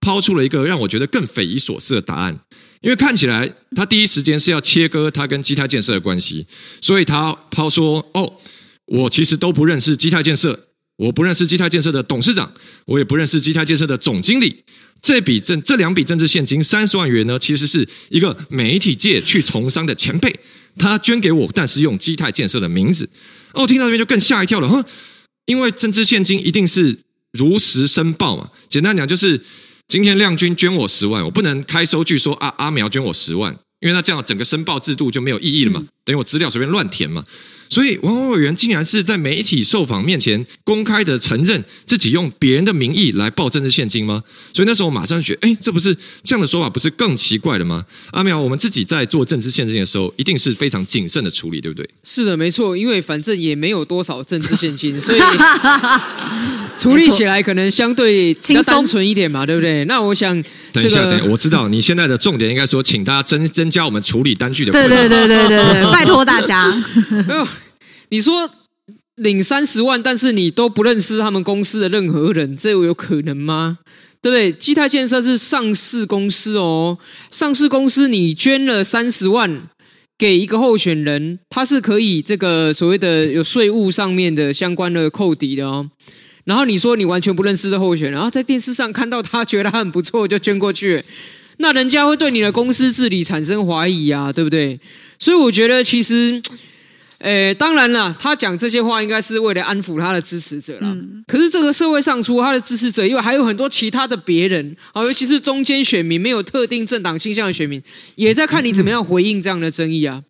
[0.01, 2.39] 抛出了一个让我觉得更匪夷所思的答案。
[2.81, 6.45] 因为看起来他第一时间是要切割他跟基泰建设的关系，
[6.79, 8.33] 所以他抛说：“哦，
[8.85, 12.53] 我其实都不认识基泰建设，我不认识基泰建设的董事长，
[12.85, 14.63] 我也不认识基泰建设的总经理。
[15.01, 20.39] 这笔政这两笔政治现金三十万元呢，其实是一个媒体界去从商的前辈，
[20.77, 23.09] 他捐给我，但是用基泰建设的名字。
[23.53, 24.83] 哦，听到这边就更吓一跳了，哼。”
[25.47, 26.99] 因为政治现金一定是
[27.31, 28.51] 如实申报嘛。
[28.67, 29.41] 简单讲就是，
[29.87, 37.23] 今天亮君捐我十万，我不能开收据说啊阿苗捐我十万，因为那这样整个申报制度就没有意义了嘛，等于我资料随便乱填嘛。
[37.69, 44.23] 所以王委员竟然是在媒体受访面前公开的承认自己用别人的名义来报政治现金吗？
[44.53, 47.85] 所以那时候我马上觉得，哎，这不是这样的说法，不是更奇怪了吗？
[48.11, 51.87] 阿苗，我们自己在做政治现金的时候，一定是非常谨慎的处理，对不对？
[52.03, 55.19] 是的，没错，因为反正也没有多少政治现金，所以
[56.77, 59.83] 处理起来可能相对比较单纯一点嘛，对不对？
[59.85, 60.33] 那我想，
[60.71, 64.71] 等一下，等一下，我知道你现在的重点应该说，请大家增增加我们处理单据的。
[64.71, 66.71] 对对对对对对， 拜托大家。
[67.27, 67.47] 没有。
[68.09, 68.49] 你说
[69.15, 73.79] 领三十万，但是你都不认识他们公司的任何人，这有可能吗？
[74.21, 74.51] 对不对？
[74.51, 76.97] 基泰建设是上市公司哦，
[77.31, 79.63] 上市公司你捐了三十万
[80.17, 85.89] 给一个候选人，他是可以这个所谓的有税务上面的相关的扣抵的哦。
[86.47, 91.03] 然后你说你完全不认识的候选人，然后在电视上看到他觉得他很不错，就捐过去，
[91.57, 94.79] 那人家会对你的公司治理产生怀疑啊，对不对？
[95.19, 96.41] 所以我觉得其实。
[97.19, 100.81] 诶，当然了，他讲这些话应该是为了安抚他的支持者啦。
[100.83, 107.81] 嗯、可是这个社会上除了他的支持者，以外还有很多其他的别人，啊，尤其是中间选民没有特定政党倾向的选民，
[108.17, 110.21] 也在看你怎么样回应这样的争议啊。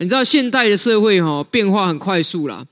[0.00, 2.62] 你知道现代的社会哈变化很快速啦，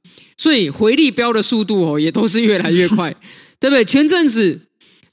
[0.43, 3.15] 所以回力标的速度哦也都是越来越快，
[3.61, 3.85] 对不对？
[3.85, 4.59] 前阵子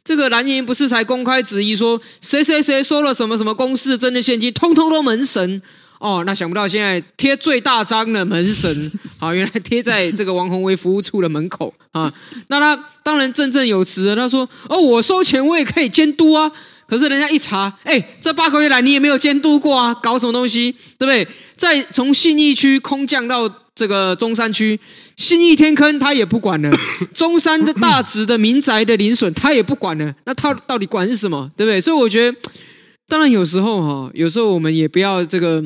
[0.04, 5.62] 这个蓝营不是才公开质疑说谁谁谁收了什么什么公司的政治献金，通通都门神。
[6.00, 12.12] 哦，那想不到现在贴最大张的门神，好， 原来贴在这个王宏威服务处的门口啊。
[12.48, 16.52] 那他当然振振有词，他说：“哦，我收钱我也可以监督啊。”
[16.88, 21.28] 可是人家一查，哎，这八个月来你也没有监督过啊，搞什么东西，对不对？
[21.56, 23.48] 再从信义区空降到
[23.80, 24.78] 这个中山区，
[25.15, 26.70] 新义天坑他也不管了，
[27.15, 31.80] 中山的大直的民宅的林损他也不管了，那他到底管是什么，对不对？
[31.80, 32.38] 所以我觉得，
[33.08, 35.63] 当然有时候哈，有时候我们也不要这个。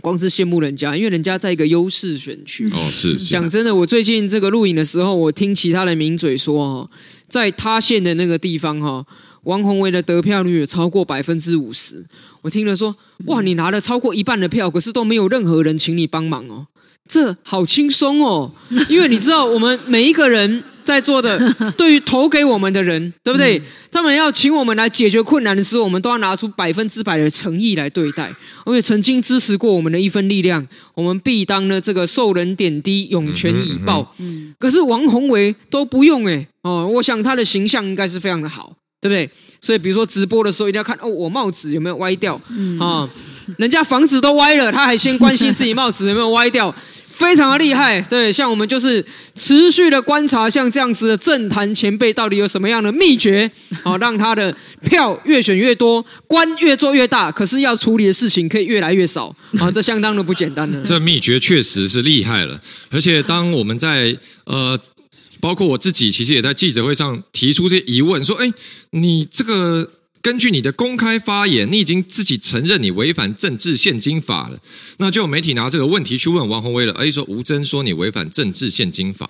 [0.00, 2.66] 光是羡慕人家，因为人家在一个优势选区。
[2.70, 3.14] 哦，是。
[3.18, 6.90] 讲真的，我最近这个录影的时候，我听其他的名嘴说，哦，
[7.28, 9.04] 在他县的那个地方，哈，
[9.42, 12.06] 王宏维的得票率有超过百分之五十。
[12.40, 16.68] 我听了说，哇，你拿了超过一半的票，可是都没有任何人请你帮忙哦，
[17.08, 18.52] 这好轻松哦。
[18.88, 20.64] 因为你知道，我们每一个人。
[20.84, 21.38] 在座的，
[21.78, 23.56] 对于投给我们的人，对不对？
[23.56, 23.62] 嗯、
[23.92, 28.34] 他们要请我们来解决困难的时候，我们都要拿出百分之百的诚意来对待。
[28.66, 34.12] 而且曾经支持过我们的一份力量，我们必当呢这个受人点滴，涌泉以报。
[34.18, 39.30] 嗯，可是王鸿薇都不用哎哦，我想他的形象应该是非常的好，对不对？
[39.60, 42.42] 所以比如说直播的时候，一定要看哦，我帽子有没有歪掉啊？
[42.50, 43.08] 嗯哦、
[43.58, 46.74] 人家房子都歪了，他还先关心自己帽子有没有歪掉。
[47.14, 49.04] 非常的厉害，对，像我们就是
[49.36, 53.48] 持续的观察，像这样子的政坛前辈到底有什么样的秘诀，
[53.84, 54.52] 好 让他的
[54.82, 59.26] 票越选越多，官越做越大，可是要处理的事情可以越来越少，
[59.58, 60.80] 啊，这相当的不简单了。
[60.82, 62.58] 这秘诀确实是厉害了，
[62.90, 64.76] 而且当我们在呃，
[65.38, 68.50] 包括我自己，其实也在记者会上提出这些疑问，说，哎，
[68.90, 69.88] 你这个。
[70.22, 74.58] 根据你的公开发言，你已经自己承认你违反政治献金法了。
[74.98, 76.92] 那就有媒体拿这个问题去问王宏威了。
[76.92, 79.28] 哎，说吴峥说你违反政治献金法，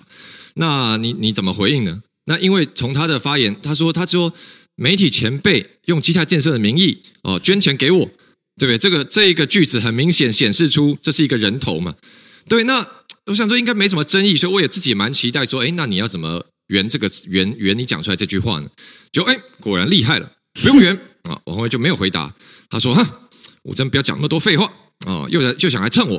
[0.53, 2.01] 那你你怎么回应呢？
[2.25, 4.31] 那因为从他的发言，他说他说
[4.75, 8.05] 媒体前辈用基泰建设的名义哦捐钱给我，
[8.57, 8.77] 对不对？
[8.77, 11.95] 这个这一个句子很明显显示出这是一个人头嘛。
[12.47, 12.87] 对，那
[13.25, 18.69] 我想说应该没什么争议，所以我也自己蛮期待说，哎，那你要怎么圆这个圆圆你讲出来这句话呢？
[19.11, 20.31] 就哎，果然厉害了。
[20.61, 22.31] 不用圆啊，王鸿薇就没有回答。
[22.69, 23.07] 他说：“哈，
[23.61, 24.65] 我真不要讲那么多废话
[25.05, 26.17] 啊，又来就想来蹭我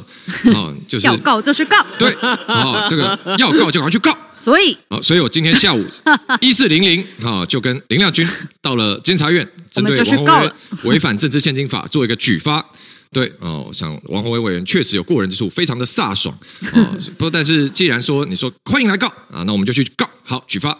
[0.55, 4.17] 啊， 就是要告就是告，对啊，这个要告就赶快去告。
[4.35, 5.85] 所以啊，所以我今天下午
[6.41, 8.29] 一四零零啊，就跟林亮君
[8.61, 10.53] 到了监察院，针对王鸿薇
[10.91, 12.65] 违反政治献金法做一个举发。
[13.13, 16.37] 对哦，想王宏伟委员确实有过人之处，非常的飒爽
[16.73, 16.91] 啊。
[17.17, 20.77] 不过，但是既然说你说欢迎来告啊，那我们就去告，好举发。”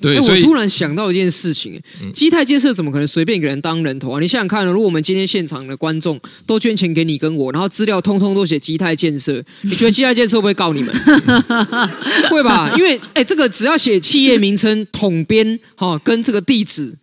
[0.00, 1.80] 对，我突然想到一件事情，
[2.12, 4.20] 基泰建设怎么可能随便一个人当人头啊？
[4.20, 10.94] 你想想看，如果我们今天现场的观众都捐钱给你跟我，然后资料通通都写基泰建设，你觉得 基泰建设会不会告你们？
[12.30, 12.72] 会吧？
[12.78, 16.96] 因为哎，这个只要写企业名称、统编哈，跟这个地址，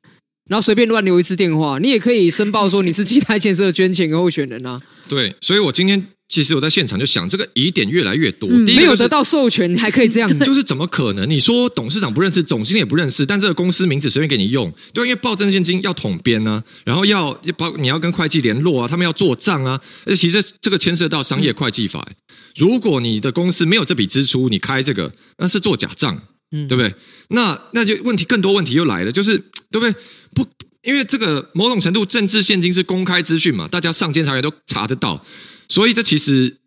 [0.49, 4.81] 然后随便乱留一次电话，你也可以申报说你是基泰建设捐钱的候选人啊。
[5.10, 6.08] 对，所以我今天。
[6.27, 8.49] 其实我在现场就想，这个疑点越来越多。
[8.49, 11.29] 没有得到授权，你还可以这样，就是怎么可能？
[11.29, 22.07] 你说董事长不认识，总经理也不认识，但这个公司名字随便给你用，对，因为报证现金要统编呢、啊，然后要包你要跟会计联络啊，他们要做账啊，而其实这个牵涉到商业会计法。
[22.55, 26.21] 如果你的公司没有这笔支出，你开这个那是做假账。
[26.51, 26.93] 嗯，对不对？
[27.30, 29.36] 那那就问题更多问题又来了，就是
[29.71, 29.91] 对不对？
[30.36, 30.47] 不，
[30.84, 35.19] 因为这个某种程度政治现金是公开资讯嘛，大家上监察院都查得到，
[35.68, 36.57] 所以这其实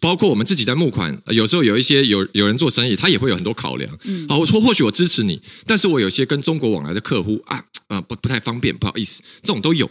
[0.00, 3.98] 包括我们自己在募款，有时候有一些有有人做生意，他也会有很多考量。
[4.04, 9.90] 嗯，好，我说或许我支持你，但是我有些跟中国往来的客户啊啊不不太方便，不好意思，这种都有，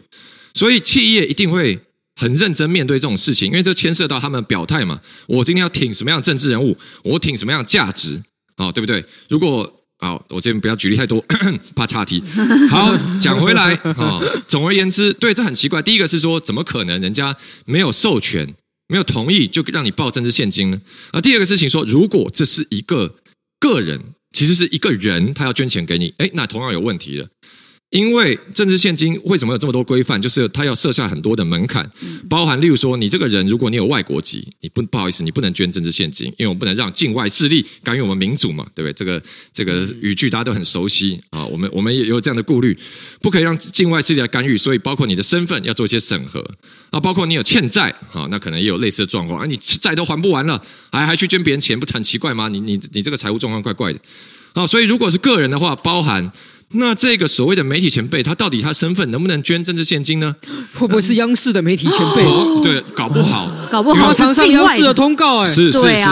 [0.53, 1.80] 所以企业一定会。
[2.20, 4.99] 很认真面对这种事情，因为这牵涉到他们表态嘛。
[5.28, 8.20] 我今天要挺什么样的政治人物，我挺什么样的价值
[8.55, 9.05] 啊，对不对？
[9.30, 11.24] 如果好，我这边不要举例太多，
[11.76, 12.22] 怕岔题。
[12.70, 15.82] 好，讲回来 啊，总而言之，对，这很奇怪。
[15.82, 17.36] 第一个是说，怎么可能人家
[17.66, 18.54] 没有授权、
[18.88, 20.80] 没有同意就让你报政治献金呢？
[21.12, 23.16] 啊，第二个事情说，如果这是一个
[23.60, 24.00] 个人，
[24.32, 27.28] 其实是一个人，他要捐钱给你，哎，那同样有问题的。
[27.90, 30.22] 因为政治现金为什么有这么多规范？
[30.22, 31.90] 就是他要设下很多的门槛，
[32.28, 38.94] 包含例如说，你这个人如果你有外国籍，你不不好意思，你不能捐政治现金，因为我们不能让境外势力干预我们民主嘛，对不对？
[38.94, 39.24] 这个
[39.54, 42.78] 这个语句大家都很熟悉啊，我们我们也有这样的顾虑，
[43.22, 46.46] 不可以让境外势力来干预，所以包括你的身份要做一些审核
[46.90, 50.62] 啊，包括你有欠债啊，那可能也有类似的状况啊，你债都还不完了，
[50.92, 52.50] 还还去捐别人钱，不很奇怪吗？
[52.50, 54.00] 你你你这个财务状况怪怪的
[54.52, 56.30] 啊，所以如果是个人的话，包含。
[56.74, 60.36] 那这个所谓的媒体前辈，他到底他身份能不能捐政治献金呢？
[60.74, 62.22] 会不会是央视的媒体前辈？
[62.24, 66.05] 哦、对，搞不好，搞不好常上央视的通告、欸，哎，是是是，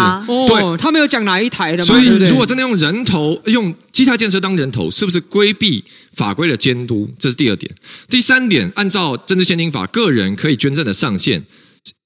[0.48, 1.86] 对、他没有讲哪一台的嘛。
[1.86, 5.84] 所以，如果真的用人头，用基泰建设当人头，是不是规避
[6.14, 7.10] 法规的监督？
[7.20, 7.70] 这是第二点。
[8.08, 11.44] 第三点，按照政治献金法，个人可以捐赠的上限，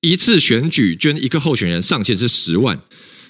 [0.01, 2.79] 一次选举捐一个候选人上限是十万，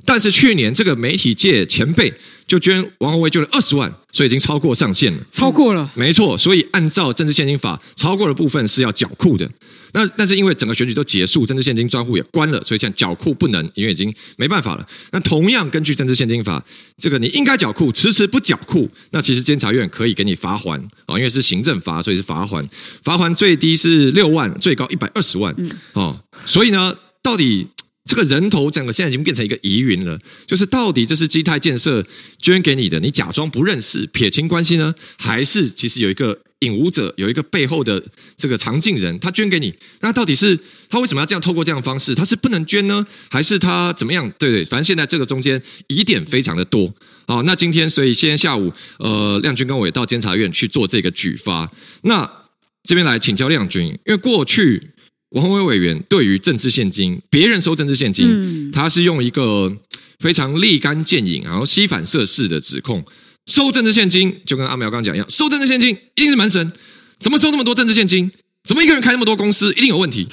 [0.06, 2.14] 但是去年这个媒体界前辈。
[2.50, 5.20] 就捐王宏威捐了二十万，所以已经超过上限了。
[5.30, 6.36] 超过了，没错。
[6.36, 9.48] 所以按照政治献金法，超过的部分是要缴库的。
[9.94, 14.88] 那但是因为整个选举都结束，政治献金专户也关了，所以现在缴库不能，因为已经没办法了。
[15.12, 16.64] 那同样根据政治献金法，
[16.98, 20.76] 这个你应该缴库，迟迟不缴库，那其实监察院可以给你罚还
[21.06, 22.68] 啊，因为是行政罚，所以是罚还。
[23.04, 25.56] 罚还最低是六万，最高一百二十万。
[25.94, 27.68] 哦，所以呢，到底？
[28.10, 32.04] 这个人头整个现在已经变成一个疑云了，就是到底这是基泰建设
[32.42, 38.04] 捐给你的，你假装不认识撇清关系呢，还是其实有一个引武者，有一个背后的
[38.36, 40.58] 这个藏镜人，他捐给你，那到底是
[40.90, 42.16] 他为什么要这样透过这样的方式？
[42.16, 44.28] 他是不能捐呢，还是他怎么样？
[44.40, 46.92] 对对，反正现在这个中间疑点非常的多。
[47.28, 52.28] 好，那今天所以今天下午，呃，亮君跟我也到监察院去做这个举发，那
[52.82, 54.90] 这边来请教亮君，因为过去。
[55.32, 59.72] 王宏伟委员对于政治献金，别人收政治献金，嗯，他是用一个
[60.20, 63.06] 非常立竿见影，然后吸反射式的指控，
[63.46, 66.72] 收政治献金就跟阿苗刚刚讲一样，收政治献金一定是门神，
[67.20, 68.32] 怎么收那么多政治献金？
[68.64, 70.28] 怎么一个人开那么多公司，一定有问题？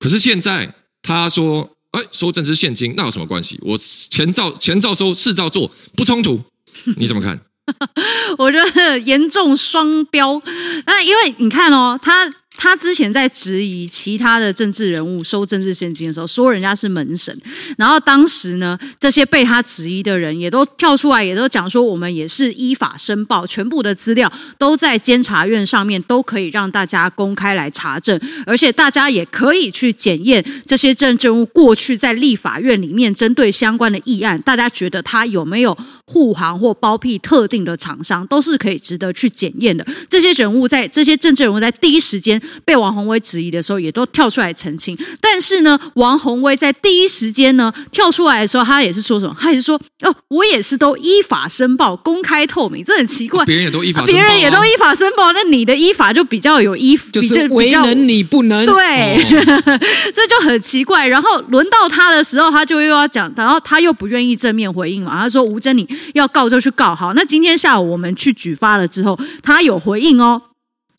[0.00, 3.56] 可是现在他说，哎，收政治献金那有什么关系？
[3.62, 6.42] 我钱照钱照收，事照做，不冲突，
[6.96, 7.40] 你怎么看？
[8.36, 10.42] 我觉得严重双标。
[10.86, 12.34] 那因为你看哦，他。
[12.56, 17.36] 他之前在质疑其他的政治人物收政治现金的时候，说人家是门神，
[17.76, 35.76] 然后当时呢，这些被他质疑的人也都跳出来，也都讲说我们也是依法申报，全部的资料都在监察院上面，都可以让大家公开来查证，而且大家也可以去检验这些政治人物过去在立法院里面针对相关的议案，大家觉得他有没有
[36.06, 39.86] 护航或包庇特定的厂商，都是可以值得去检验的。
[40.08, 42.40] 这些人物在这些政治人物在第一时间。
[42.64, 44.96] 被王宏威质疑的时候，也都跳出来澄清。
[45.20, 49.36] 但是呢，王宏威在第一时间呢跳出来的时候，他也是说什么？
[49.38, 59.24] 他也是说：“哦，我也是都依法申报，公开透明。”这很奇怪，别人也都依法申报，别人也都依法申报，那你的依法就比较有依，就是为能你不能，对，
[60.12, 61.06] 这就很奇怪。
[61.06, 65.18] 然后轮到他的时候，他就又要讲，然后他又不愿意正面回应嘛。
[65.18, 70.40] 他说：“吴峥，你要告就去告。”好，那今天下午我们去举发了之后，他有回应哦。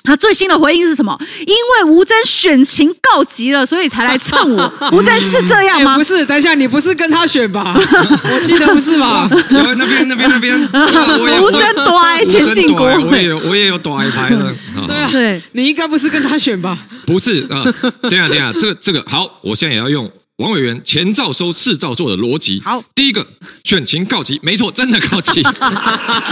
[0.07, 1.19] 他最新的回应是什么？
[1.47, 4.71] 因为吴峥选情告急了，所以才来蹭我。
[4.93, 5.93] 吴峥是这样吗？
[5.93, 7.75] 欸、不是，等一下，你不是跟他选吧？
[8.31, 9.27] 我记得不是吧？
[9.49, 10.61] 那边那边那边，
[11.41, 14.53] 吴峥夺前进国，我也有我也有夺一排的。
[14.85, 16.77] 对啊，对，你应该不是跟他选吧？
[17.07, 17.65] 不是啊，
[18.07, 20.07] 这样这样，这个这个好，我现在也要用。
[20.37, 22.59] 王委员前照收，次照做的逻辑。
[22.59, 23.25] 好，第一个
[23.63, 25.41] 选情告急，没错，真的告急。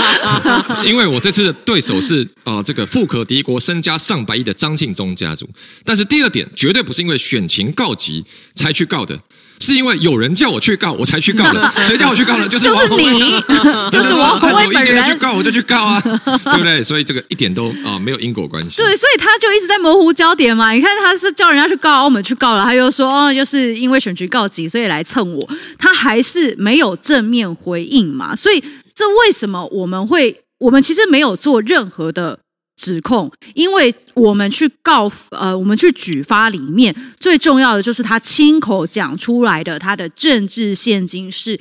[0.86, 5.48] 因为我这次的对手是啊、呃，这个富可敌国、身家上百亿的张庆忠家族。
[5.86, 8.26] 但是第二点，绝对不是因为选情告急
[8.56, 9.18] 才去告的。
[9.64, 11.72] 是因为有人叫我去告，我才去告的。
[11.84, 12.46] 谁叫我去告呢？
[12.48, 13.14] 就是王鸿薇，
[13.90, 15.04] 就是王鸿薇 本人。
[15.06, 16.84] 去告我就去告啊，对不对？
[16.84, 18.82] 所以这个一点都啊没有因果关系。
[18.82, 20.72] 对，所以他就一直在模糊焦点嘛。
[20.72, 25.50] 你看他是叫人家去告，我们去告了，他又说哦，就是因为选举告急，所以来蹭我。
[25.78, 28.36] 他还是没有正面回应嘛。
[28.36, 30.42] 所以这为什么我们会？
[30.60, 32.40] 我们其实没有做任何的
[32.76, 41.60] 指控，因为我们去告呃，我们去举发里面最重要的就是他亲口讲出来的，他的政治献金是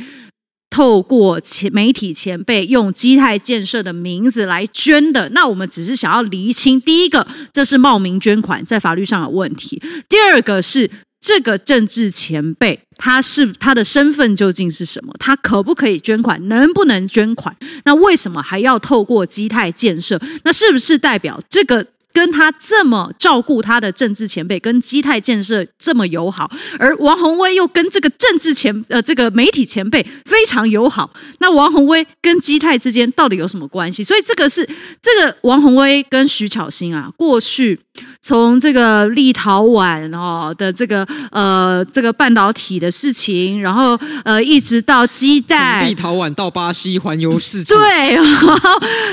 [0.71, 5.29] 透过前媒体前辈用基泰建设的名字来捐的。
[5.31, 10.91] 那我们只是想要厘清，第一个，这是冒名捐款，在法律上有问题；第二个是。
[11.23, 15.14] 这个政治前辈，他是他的身份究竟是什么？
[15.18, 16.49] 他可不可以捐款？
[16.49, 17.57] 能不能捐款？
[17.85, 20.20] 那为什么还要透过基泰建设？
[20.43, 21.87] 那是不是代表这个？
[22.13, 34.05] 跟他这么照顾他的政治前辈，跟基泰建设这么友好，而王宏威又跟这个政治前呃这个媒体前辈非常友好，那王宏威跟基泰之间到底有什么关系？
[34.05, 34.69] 所以这个是
[35.01, 37.79] 这个王宏威跟徐巧芯啊，过去
[38.21, 48.49] 从这个立陶宛哦的这个呃这个半导体的事情，然后呃一直到基泰，立陶宛到巴西环游世界，对， 然后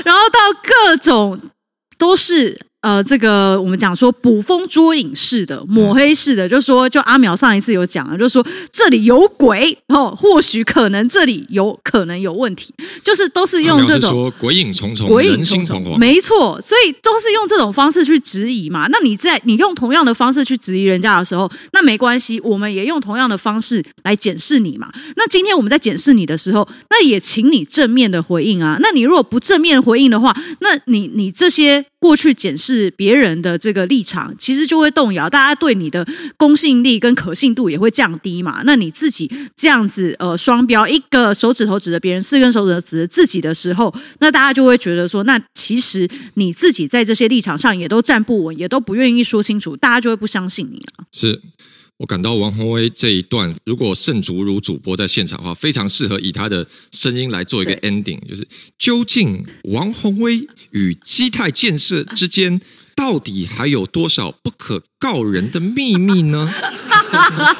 [0.04, 0.38] 然后到
[0.86, 1.40] 各种
[1.96, 2.60] 都是。
[2.82, 12.72] 呃，这个我们讲说捕风捉影式的、抹黑式的，就说就阿苗上一次有讲了，就说这里有鬼哦，或许可能这里有可能有问题，
[13.02, 18.86] 就是都是用这种说鬼影重重、鬼影人心惶惶，没错，所以都是用这种方式去质疑嘛。
[18.88, 24.90] 那你在你用同样的方式去质疑人家的时候，那没关系，我们也用同样的方式来检视你嘛。
[25.16, 28.78] 那今天我们在检视你的时候，那也请你正面的回应啊。
[28.80, 31.84] 那你如果不正面回应的话，那你你这些。
[32.00, 36.04] 过去检视别人的这个立场，其实就会动摇，大家对你的
[36.38, 38.62] 公信力跟可信度也会降低嘛。
[38.64, 51.04] 那你自己这样子呃双标，一个手指头指着别人，四根手指头指着自己的时候，那大家就会觉得说，那其实你自己在这些立场上也都站不稳，也都不愿意说清楚，大家就会不相信你了。
[51.12, 51.42] 是。
[52.00, 58.48] 我感到王宏威这一段，如果盛竹如主播在现场的话，非常适合以他的声音来做一个 ending，就是
[58.78, 62.58] 究竟王宏威与基泰建设之间，
[62.96, 66.50] 到底还有多少不可告人的秘密呢？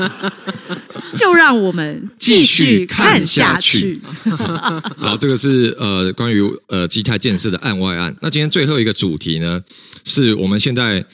[1.15, 4.01] 就让我们继续看下去。
[4.97, 8.17] 好，这个是呃关于呃基泰建设的案外案。
[8.23, 9.63] 那今天最后一个主题呢，
[10.07, 11.05] 是我们现在。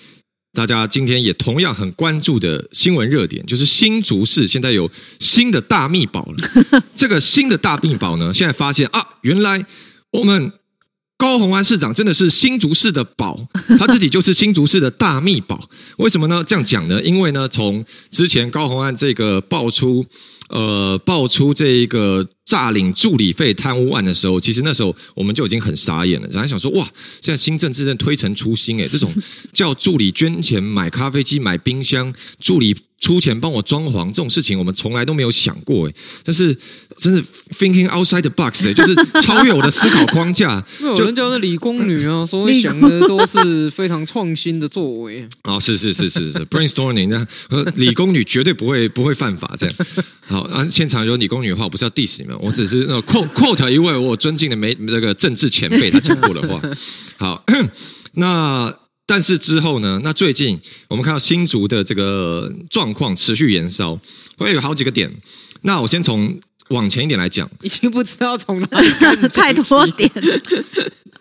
[0.57, 4.91] 大家今天也同样很关注的新闻热点，就是新竹市现在有
[5.21, 6.83] 新的大秘宝了。
[6.97, 9.67] 这个新的大秘宝呢，现在发现啊，原来
[10.13, 10.51] 我们
[11.19, 13.47] 高虹安市长真的是新竹市的宝，
[13.79, 15.69] 他自己就是新竹市的大秘宝。
[15.99, 16.43] 为什么呢？
[16.43, 17.03] 这样讲呢？
[17.03, 20.07] 因为呢，从之前高虹安这个爆出。
[20.49, 26.89] 呃，爆出这一个诈领助理费贪污案的时候，其实那时候我们就已经很傻眼了，然后想说，哇，
[27.21, 29.13] 现在新政治正推陈出新诶，这种
[29.53, 32.75] 叫助理捐钱买咖啡机、买冰箱，助理。
[32.99, 35.95] 出钱帮我装潢这种事情，我们从来都没有想过哎，
[36.25, 36.57] 但是
[36.97, 37.23] 真是
[37.53, 40.65] thinking outside the box 哎， 就是超越我的思考框架。
[40.81, 45.29] 就人家是理工女啊，所以想的都是非常创新的作为。
[45.45, 49.77] 哦，是是是是是，brainstorming 那和理工女绝对不会不会犯法这样。
[50.27, 56.61] 好啊，现场有理工女的话，我不是要 diss 你们，我只是 quote quote 一位我尊敬的媒那个政治前辈他讲过的话。
[57.17, 57.45] 好，
[58.15, 58.75] 那。
[59.09, 60.01] 但是之后呢？
[60.03, 60.59] 那最近
[60.89, 63.97] 我们看到新竹的这个状况持续延烧，
[64.37, 65.09] 会有好几个点。
[65.63, 66.37] 那我先从
[66.71, 68.67] 往前一点来讲，已经不知道从哪
[69.33, 70.11] 太多点。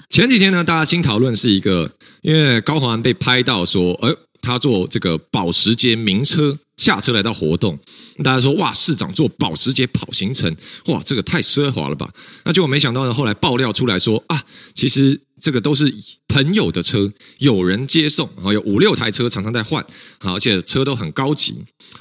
[0.09, 1.91] 前几天呢，大家新讨论是一个，
[2.23, 7.77] 因为高华安被拍到说，呃，他坐这个保时捷名车下车来到活动，
[8.23, 10.55] 大家说哇，市长坐保时捷跑行程，
[10.87, 12.09] 哇，这个太奢华了吧？
[12.43, 15.21] 那结果没想到呢，后来爆料出来说啊，其实。
[15.37, 15.93] 这个都是
[16.29, 19.85] 朋友的车，有人接送，然后有五六台车常常在换，
[20.17, 21.53] 好，而且车都很高级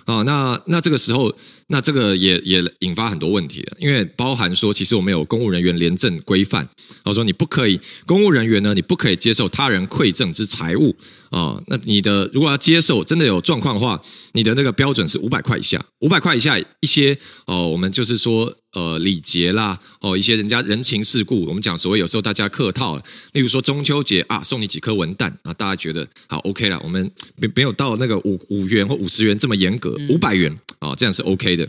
[0.04, 0.22] 啊。
[0.22, 1.34] 那那这个时候，
[1.66, 6.66] 那这个也也引发很多问题了，因为包含说，其实我们有公务人员廉政规范，
[7.02, 10.94] 我说你不可以，公务人员呢，你不可以接受他人馈赠之财物
[11.34, 11.60] 啊。
[11.66, 14.00] 那你的如果要接受，真的有状况的话，
[14.32, 18.54] 你的那个标准是五百块以下，五百块以下一些哦，我们就是说。
[18.74, 22.98] 呃，礼节啦，哦，一些人家人情世故，我们讲所谓有时候大家客套，
[23.30, 31.68] 例如说中秋节啊，送你几颗文旦啊，大家觉得好 OK 了，我们没没有到那个五五元或五十元这么严格，五百元啊，这样是 OK 的。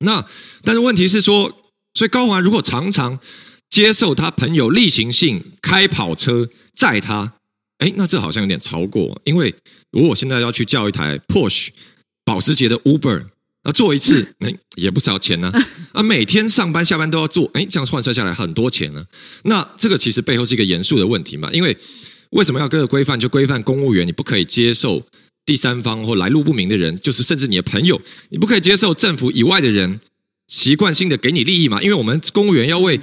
[0.00, 0.22] 那
[0.62, 1.50] 但是问题是说，
[1.94, 3.18] 所以高华如果常常
[3.70, 7.37] 接受他朋友例行性开跑车载他，
[7.78, 9.54] 哎，那这好像有点超过，因为
[9.90, 11.68] 如果我现在要去叫一台 Porsche
[12.24, 13.24] 保时捷的 Uber。
[13.64, 15.52] 那做一次，哎，也不少钱呢。
[15.92, 19.04] 啊，每天上班下班都要做，哎，这样换算下来很多钱呢。
[19.42, 21.50] 那这个其实背后是一个严肃的问题嘛？
[21.52, 21.76] 因为
[22.30, 23.18] 为什么要各个规范？
[23.18, 25.04] 就规范公务员，你不可以接受
[25.44, 28.00] 第三方或来路不明的人，就是甚至你的朋友，
[28.30, 30.00] 你不可以接受政府以外的人
[30.46, 31.82] 习惯性的给你利益嘛？
[31.82, 32.98] 因为我们公务员要为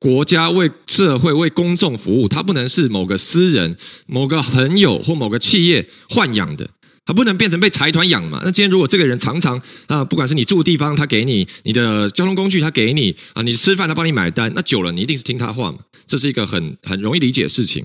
[0.00, 3.76] 国家、为社会、为公众服务，它不能是某个私人、
[4.06, 6.68] 某个朋友或某个企业豢养的。
[7.06, 8.40] 它不能变成被财团养嘛？
[8.44, 15.78] 那今天如果这个人常常啊，不管是你住的地方，他给你你的交通工具，他给你啊，你吃饭他帮你买单，那久了你一定是听他话嘛？
[16.06, 17.84] 这是一个很很容易理解的事情。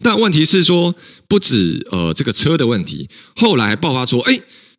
[0.00, 0.92] 但问题是说，
[1.28, 4.32] 不止呃这个车的问题，后来爆发说，哎，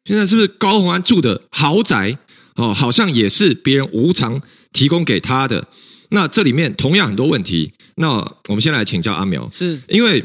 [0.03, 2.17] 现在是不是高虹安住的豪宅
[2.55, 4.41] 哦，好像也是别人无偿
[4.73, 5.65] 提供给他的？
[6.15, 7.71] 那这里面同样很多问题。
[7.97, 8.07] 那
[8.47, 10.23] 我们先来请教阿苗，是因为。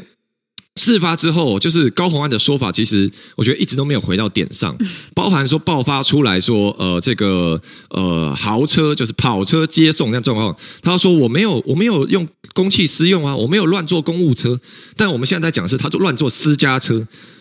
[0.77, 4.77] 事发之后，就是高虹安的说法，其实我觉得一直都没有回到点上，
[5.15, 7.61] 包含说爆发出来说，呃，这个
[7.91, 14.59] 呃豪车就是跑车接送这样状况，他说我没有我没有用公器私用啊，我没有乱坐公务车，
[14.97, 16.95] 但我们现在在讲是他就乱坐私家车，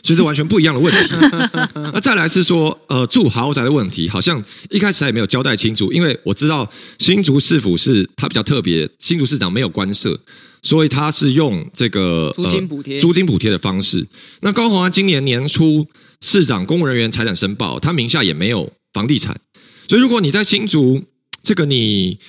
[0.04, 1.14] 所以是完全不一样的问题。
[1.94, 10.20] 那再来是说，呃，住豪宅的问题，好像一开始也没有交代清楚，因为我知道新竹市府是他比较特别，新竹市长没有官舍。
[10.62, 14.08] 所以他是用这个租金补贴、呃、租金补贴的方式。
[14.42, 15.88] 那高虹安今年年初
[16.22, 19.40] 市长公务人员财产申报，他名下也没有房地产。
[19.88, 21.04] 所以如果你在新竹，
[21.42, 22.20] 这个你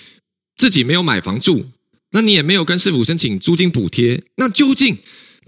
[0.56, 1.66] 自己没有买房住，
[2.12, 4.98] 那你也没有跟市府申请租金补贴，那究竟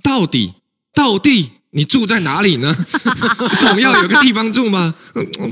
[0.02, 0.54] 到底
[0.94, 2.74] 到底你住在哪里呢？
[3.60, 4.94] 总要有个地方住吗？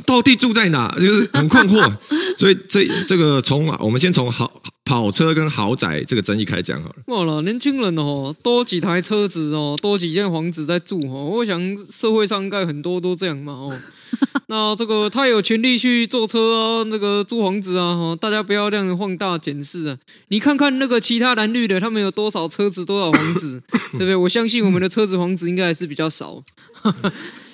[0.06, 0.88] 到底住在哪？
[0.98, 1.92] 就是很困惑。
[2.38, 4.50] 所以这这个从我们先从豪。
[4.82, 6.96] 跑车跟豪宅这个争议开讲好了。
[7.06, 11.26] 哇了，年轻人哦，多几台车子哦，多几间房子在住哦。
[11.26, 13.80] 我想社会上应该很多都这样嘛哦。
[14.48, 19.98] 那这个他有权利去坐车啊，那个租房子啊哈，大家不要这样放大检视啊。
[20.28, 24.16] 你看看那个其他蓝绿的，他们有多少车子，多少房子， 对不对？
[24.16, 26.42] 我相信我们的车子房子应该还是比较少。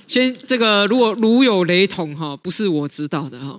[0.07, 3.59] 先 这个如果如有雷同哈，不是我知道的哈。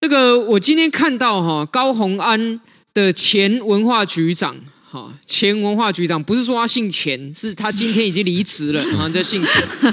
[0.00, 2.60] 这个我今天看到哈，高虹安。
[2.94, 4.54] 的前文化局长，
[4.94, 9.44] 哈，前文化局长不是说他姓钱，是他今天已经离职了， 啊，就姓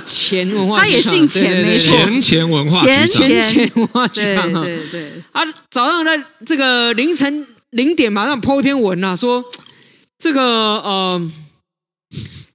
[0.05, 5.41] 钱文化局长，他也姓钱，没错，前前文化局长，前前文化局长，对对对，啊，
[5.71, 9.43] 早上在这个凌晨零点马上 po 一篇文啊，说
[10.19, 10.43] 这个
[10.81, 11.31] 呃，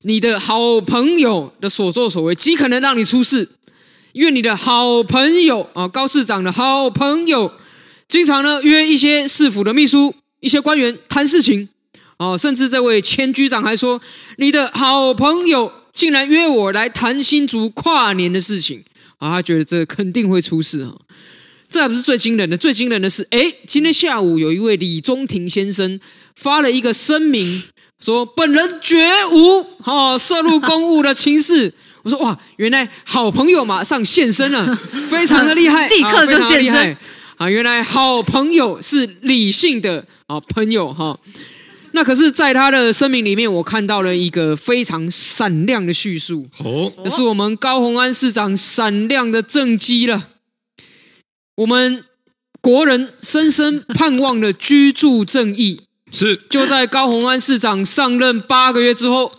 [0.03, 3.49] 你的好朋友的所作所为极可能让你出事，
[4.13, 7.51] 因为你的好朋友啊，高市长的好朋友，
[8.09, 10.15] 经常呢约一些市府的秘书。
[10.39, 11.69] 一些官员谈事情，
[12.19, 14.01] 哦，甚至这位前局长还说
[14.39, 18.83] ：“你的好朋友竟然约我来谈新竹跨年的事情，
[19.19, 20.97] 啊，他觉得这肯定会出事啊。”
[21.69, 25.99] 这还不是最惊人的，最惊人的是，哎，今天下午有一位李宗廷先生
[26.37, 27.63] 发了一个声明，
[28.01, 31.75] 说本人绝无哦涉入公务的情事。
[32.03, 34.79] 我说哇，原来好朋友马上现身了，
[35.11, 36.97] 非常的厉害， 立刻就现身。
[37.37, 41.19] 啊，原来好朋友是理性的啊朋友哈。
[41.97, 46.47] 那可是，在他的声明里面，我看到了一个非常闪亮的叙述。
[46.59, 50.29] 哦，这是我们高鸿安市长闪亮的政绩了。
[51.57, 52.05] 我们
[52.61, 55.81] 国人深深盼望的居住正义，
[56.13, 59.33] 是就在高鸿安市长上任八个月之后，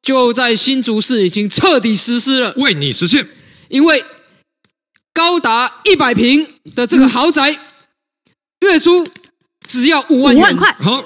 [0.00, 3.26] 就在新竹市已经彻底实施了，为你实现，
[3.68, 4.04] 因为。
[5.16, 6.44] 高达一百平
[6.74, 7.58] 的这个豪宅，嗯、
[8.62, 9.06] 月租
[9.64, 11.04] 只要五万元，五万块，好，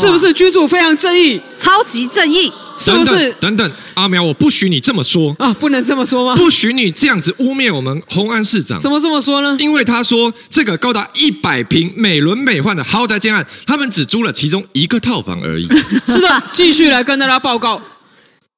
[0.00, 1.40] 是不是居住非常正义？
[1.56, 3.32] 超级正义，是不是？
[3.40, 5.52] 等等，阿苗，我不许你这么说啊！
[5.54, 6.36] 不能这么说吗？
[6.36, 8.78] 不许你这样子污蔑我们红安市长。
[8.78, 9.56] 怎么这么说呢？
[9.58, 15.66] 因为他说这个高达一百平美轮美奂的豪宅建案，他们只租了其中一个套房而已。
[16.06, 17.80] 是的，继续来跟大家报告。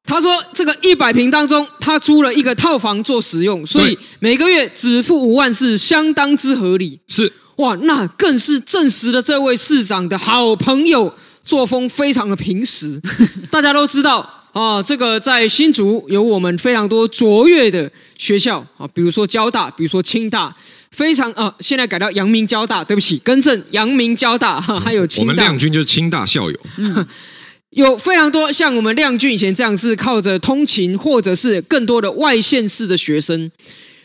[0.05, 6.99] 他说：“这个一百平当中，他租了一个套房做使用，所以每个月只付五万是相当之合理。
[7.07, 11.13] 是哇，那更是证实了这位市长的好朋友
[11.49, 13.01] 作风非常的平实。
[13.51, 14.19] 大家都知道
[14.53, 20.55] 啊，这个在新竹有我们非常多卓越的学校啊，比如说交大，比如说清大，
[20.91, 25.33] 非常啊，现在改到阳明交大，对不起，更正，阳明交大哈， 还有清大。
[25.33, 26.61] 我们亮君就是清大校友。
[26.77, 27.07] 嗯
[27.71, 33.51] ”有非常多像我们亮君以前这样子靠着通勤，或者是更多的外县市的学生，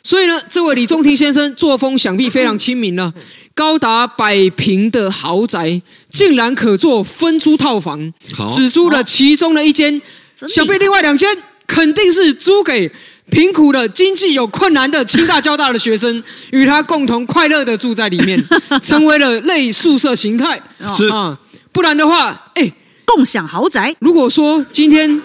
[0.04, 3.12] 所以呢，这位李中庭先生作风想必非常亲民了。
[3.54, 8.14] 高达百平的豪宅，竟然可做分租套房，
[8.52, 10.02] 只租了其中的一间，
[10.48, 11.30] 想必另外两间
[11.68, 12.92] 肯定是租给
[13.30, 18.44] 贫苦的、经济有困难的清大、交大的学生， 与他共同快乐的住在里面，
[18.82, 20.60] 成为了类宿舍形态。
[20.88, 21.40] 是啊，
[21.72, 22.74] 不然的话，哎。
[23.06, 23.96] 共享豪宅。
[24.00, 25.22] 如果说今天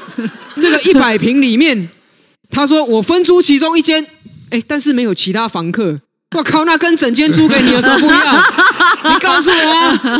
[0.56, 1.88] 这个一百平里面，
[2.50, 4.04] 他说我分租其中一间，
[4.50, 5.98] 哎，但是没有其他房客，
[6.36, 8.44] 我靠，那跟整间租给你有什么不一样？
[9.04, 9.72] 你告诉我，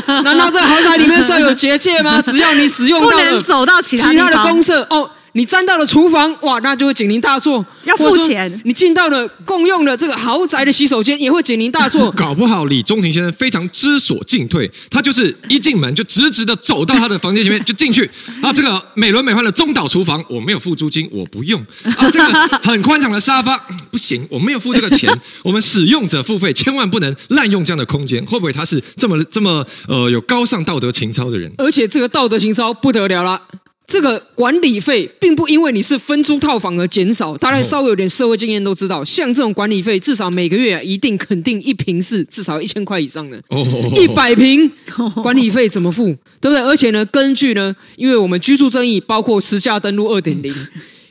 [0.07, 2.23] 啊难道这豪宅里面设有结界吗？
[2.25, 5.09] 只要你使用到了，不能走到其他其他的公设哦。
[5.39, 8.61] 你站到了厨房，哇，那就会警铃大作，要付钱。
[8.65, 12.11] 你进到了共用的这个豪宅的洗手间，也会警铃大作。
[12.19, 18.05] 搞不好李中庭先生非常知所进退，他就是一进门就直直的走到他的房间前面就进去。
[18.43, 21.65] 啊，这个美轮美奂的中岛厨房我没有付租金，我不用。
[21.85, 22.27] 啊，这个
[22.65, 23.57] 很宽敞的沙发
[23.93, 25.09] 不行，我没有付这个钱。
[25.45, 28.21] 我们使用者付费，千万不能滥用这样的空间。
[28.27, 31.53] 会不会他是这么这么呃有高尚道德情操的人？
[31.59, 33.41] 而且这个道德情操不得了了。
[33.89, 43.43] 这个管理费并不因为你是分租套房而减少，大家稍微有点社会经验都知道，像这种管理费，至少每个月啊，一定肯定一平是至少一千块以上的，
[43.97, 44.71] 一百平
[45.23, 46.61] 管理费怎么付，对不对？
[46.61, 50.55] 而且呢，根据呢，因为我们居住正义包括实价登录二点零。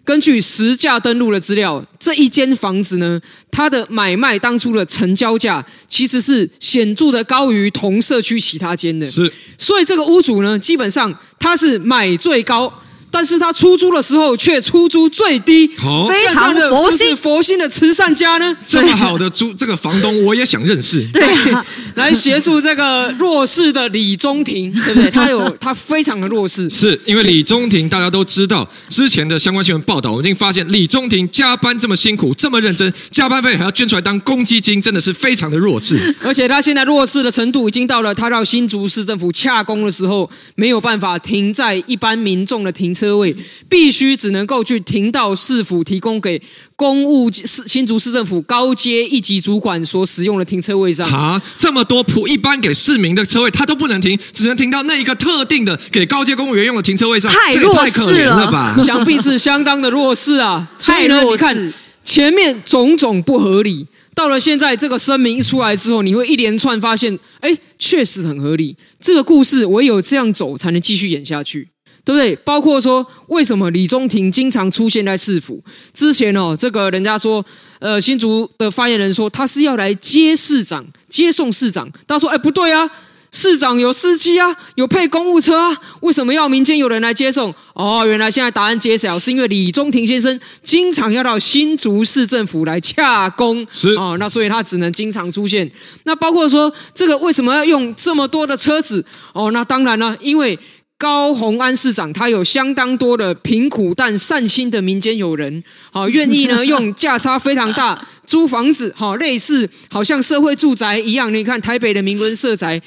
[0.07, 3.19] 根据实价登录的资料，这一间房子呢，
[3.51, 12.73] 它的买卖当初的成交价其实是显著的高于同社区其他间的，是，所以这个屋主呢，基本上他是买最高。
[13.09, 18.55] 但是他出租的时候却出租最低，好，非常的佛心，是佛心的慈善家呢。
[18.65, 21.07] 这么好的租这个房东，我也想认识。
[21.13, 21.23] 对，
[21.95, 25.09] 来协助这个弱势的李中庭，对不对？
[25.09, 36.15] 他有 他非常的弱势，是因为李中庭大家都知道，之前的相关新闻报道，我们已经发现李中庭加班这么辛苦，这么认真，加班费还要捐出来当公积金，真的是非常的弱势。
[36.21, 43.35] 而且他现在弱势的程度已经到了，他到新竹市政府洽工的时候，没有办法停在一般民众的停车位，
[43.69, 46.41] 必须只能够去停到市府提供给
[46.75, 51.07] 公务市新竹市政府高阶一级主管所使用的停车位上。
[51.11, 58.75] 啊，这么多普一般给市民的车位，他都不能停，只能停到那一个特定的给高阶公务员用的停车位上，太弱势了，太可怜了吧？
[58.79, 60.69] 想必是相当的弱势啊。
[60.77, 61.73] 所以呢，你看
[62.03, 63.85] 前面种种不合理，
[64.15, 68.75] 到了现在这个声明一出来之后，你会一连串发现，哎，确实很合理。
[68.99, 71.69] 这个故事唯有这样走，才能继续演下去。
[72.07, 72.33] 对不对？
[72.37, 75.61] 包括说，为什么李中庭经常出现在市府？
[75.93, 77.45] 之前哦，这个人家说，
[77.79, 81.91] 呃，新竹的发言人说他是要来接市长、接送市长。
[82.07, 82.89] 他说：“哎，不对啊，
[83.29, 95.69] 市长有司机啊，有配公务车啊，为什么要民间有人来接送？”哦，原来现在答案揭晓，是因为李中庭先生经常要到新竹市政府来洽公，是哦，那所以他只能经常出现。
[96.05, 99.03] 那包括说，这个为什么要用这么多的车子？
[99.33, 100.57] 哦，那当然了，因为。
[100.97, 111.31] 高虹安市长他有相当多的贫苦但善心的民间友人，好 愿意呢用价差非常大 租房子，好类似好像社会住宅一样。
[111.31, 112.81] 你看台北的明伦社宅，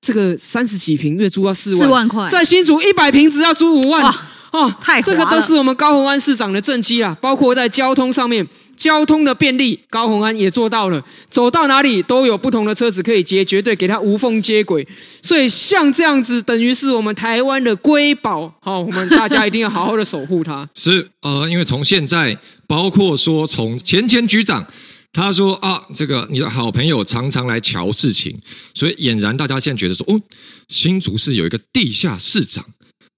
[0.00, 4.12] 这个三十几平月租要四万，四万块，在新竹一百平只要租五万，
[4.50, 8.46] 哦，太这个都是我们高虹安市长的政绩啊，包括在交通上面。
[8.76, 14.86] 交通的便利，高虹安也做到了，走到哪里都有不同的车子可以接，绝对给他无缝接轨。
[15.22, 20.68] 所以像这样子，等于是我们台湾的瑰宝，好，我们大家一定要好好的守护它。
[20.76, 24.66] 是，呃，因为从现在，包括说从前前局长，
[25.12, 28.38] 他说啊，这个你的好朋友常常来瞧事情，
[28.74, 30.20] 所以俨然大家现在觉得说，哦，
[30.68, 32.64] 新竹市有一个地下市长，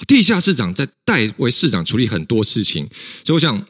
[0.06, 2.88] 地下市长在代为市长处理很多事情，
[3.24, 3.66] 所以我想。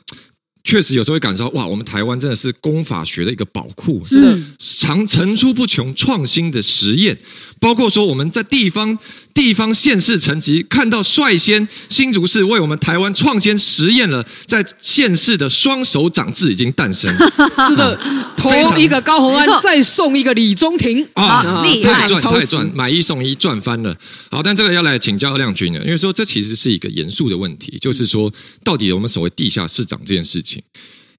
[0.68, 7.16] 确实有时候会感受到，哇，我们台湾真的是功法学的一个宝库，是的，常层出不穷创新的实验，
[7.58, 8.98] 包括说我们在地方
[9.38, 17.08] 地方县市层级看到率先新竹市为我们台湾创先实验了，在县市的双手掌制已经诞生，
[17.68, 17.96] 是的，
[18.36, 23.96] 投一个高鸿安，再送一个李中庭啊，太赚太赚，买一送一赚翻了。
[24.28, 28.32] 好，但这个要来请教亮君了，因为说这其实是一个严肃的问题，就是说
[28.64, 30.60] 到底我们所谓地下市长这件事情。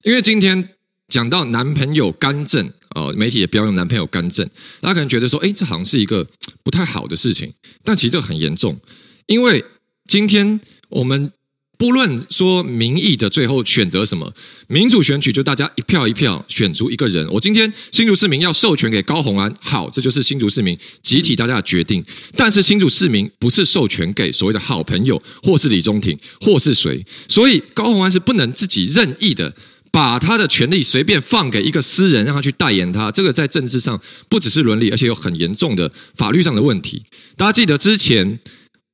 [0.03, 0.69] 因为今天
[1.09, 4.47] 讲到男朋友干政哦，媒体也不要用男朋友干政，
[4.79, 6.25] 大家可能觉得说，哎，这好像是一个
[6.63, 7.51] 不太好的事情，
[7.83, 8.79] 但其实这个很严重，
[9.25, 9.65] 因为
[10.07, 11.31] 今天我们
[11.77, 14.33] 不论说民意的最后选择什么，
[14.67, 17.25] 民主选举就大家一票一票选出一个人。
[17.31, 22.03] 我今天新竹市民要授权给高虹安，好，这就是新竹市民集体大家的决定。
[22.35, 29.55] 但是新竹市民不是授权给所谓的好朋友，或是李中庭，或是谁，所以高虹安是不能自己任意的
[29.91, 33.11] 把他的权利随便放给一个私人，让他去代言他。
[33.11, 37.03] 这个在政治上不只是伦理，而且有很严重的法律上的问题。
[37.35, 38.39] 大家记得之前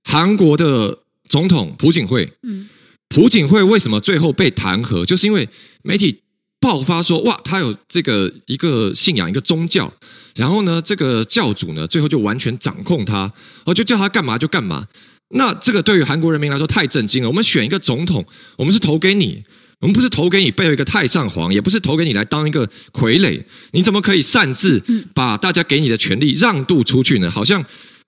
[0.04, 2.70] 韩国的总统朴槿惠，嗯。
[3.08, 5.06] 朴槿惠为什么最后被弹劾？
[5.06, 5.48] 就是因为
[5.84, 6.22] 媒体
[6.60, 9.94] 爆发说，哇，他有这个一个信仰，一个宗教，
[10.36, 13.32] 然后呢，这个教主呢，最后就完全掌控他，
[13.66, 14.88] 哦，就叫他干嘛就干嘛。
[15.30, 17.30] 那这个对于韩国人民来说太震惊了。
[17.30, 18.26] 我们选一个总统，
[18.58, 19.44] 我们是投给你，
[19.82, 23.44] 我们不是投给你背后一个太上皇，也不是投给你来当一个傀儡。
[23.72, 27.30] 你怎么可以擅自把大家给你的权利让渡出去呢？
[27.30, 27.60] 好像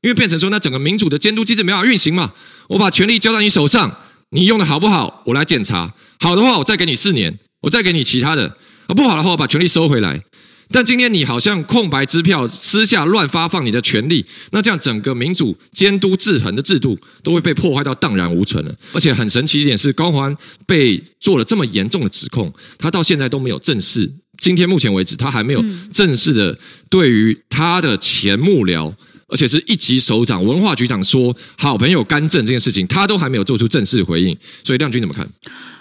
[0.02, 2.34] 因为变成说，那整个民主的监督机制没法运行嘛。
[2.70, 4.00] 我把权力交到你手上，
[4.32, 5.94] 你用的好不好，我来检查。
[6.20, 8.58] 好的话，我再给你四年，我再给你其他的。
[8.88, 10.22] 啊，不好的话，我把权力收回来。
[10.70, 18.76] 但今天你好像空白支票，私下乱发放你的权利，那这样整个民主监督制衡的制度都会被破坏到荡然无存了。
[18.92, 24.12] 而且很神奇一点是，高虹安被做了这么严重的指控，他到现在都没有正式。
[24.40, 26.58] 今天目前为止，他还没有正式的
[26.90, 28.94] 对于他的前幕僚，
[29.30, 34.38] 而且是一级首长文化局长说好朋友干政这件事情，他都还没有做出正式回应。
[34.66, 35.28] 所以亮君怎么看？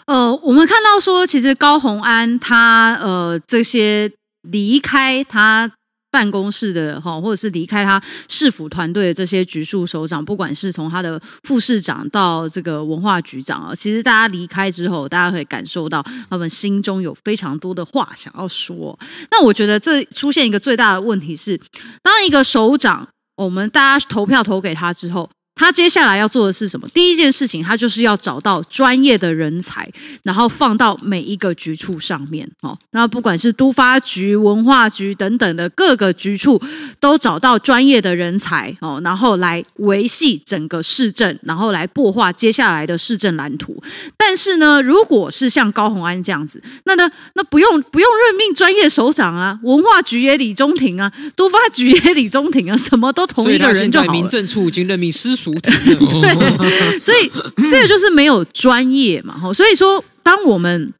[0.06, 4.08] 呃，我们看到说，其实高虹安他呃这些。
[4.50, 5.70] 离开他
[6.10, 18.98] 办公室的哈，或者是离开他市府团队的这些局处首长，不管是从他的副市长到这个文化局长啊，其实大家离开之后，大家可以感受到他们心中有非常多的话想要说。
[19.30, 21.60] 那我觉得这出现一个最大的问题是，
[22.02, 25.28] 当一个首长，我们大家投票投给他之后。
[25.58, 26.86] 他接下来要做的是什么？
[26.92, 29.90] 第一件事情，他就是要找到专业的人才，
[30.22, 32.46] 然后放到每一个局处上面。
[32.60, 36.60] 哦，那不管是都发局、文化局等等的各个局处，
[37.00, 43.82] 都找到专业的人才哦，然后来维系整个市政，然后来擘画接下来的市政蓝图。
[44.18, 54.04] 但是呢，如果是像高虹安这样子，那呢，那不用不用任命专业首长啊，文化局也李中庭啊，都发局也李中庭啊，什么都同一个人就。
[54.12, 55.34] 民政处已经任命师。
[55.54, 57.30] 对，所以
[57.70, 59.52] 这个就是没有专业嘛，哈。
[59.52, 60.92] 所以说，当我们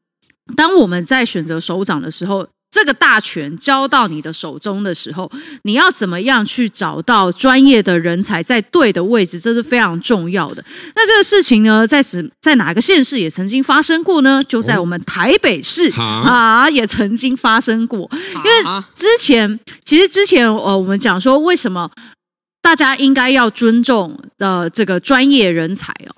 [0.55, 5.31] 当我们在选择首长的时候，这个大权交到你的手中的时候，
[5.63, 10.63] 你要怎么样去找到专业的人才在对的位置，这是非常重要的。
[10.93, 14.41] 那这个事情呢，在什在哪个县市也曾经发生过呢？
[14.47, 18.09] 就在我们台北市啊，也曾经发生过。
[18.35, 21.89] 因为之前，其实之前呃，我们讲说为什么。
[22.67, 26.11] 大家应该要尊重的这个专业人才哦。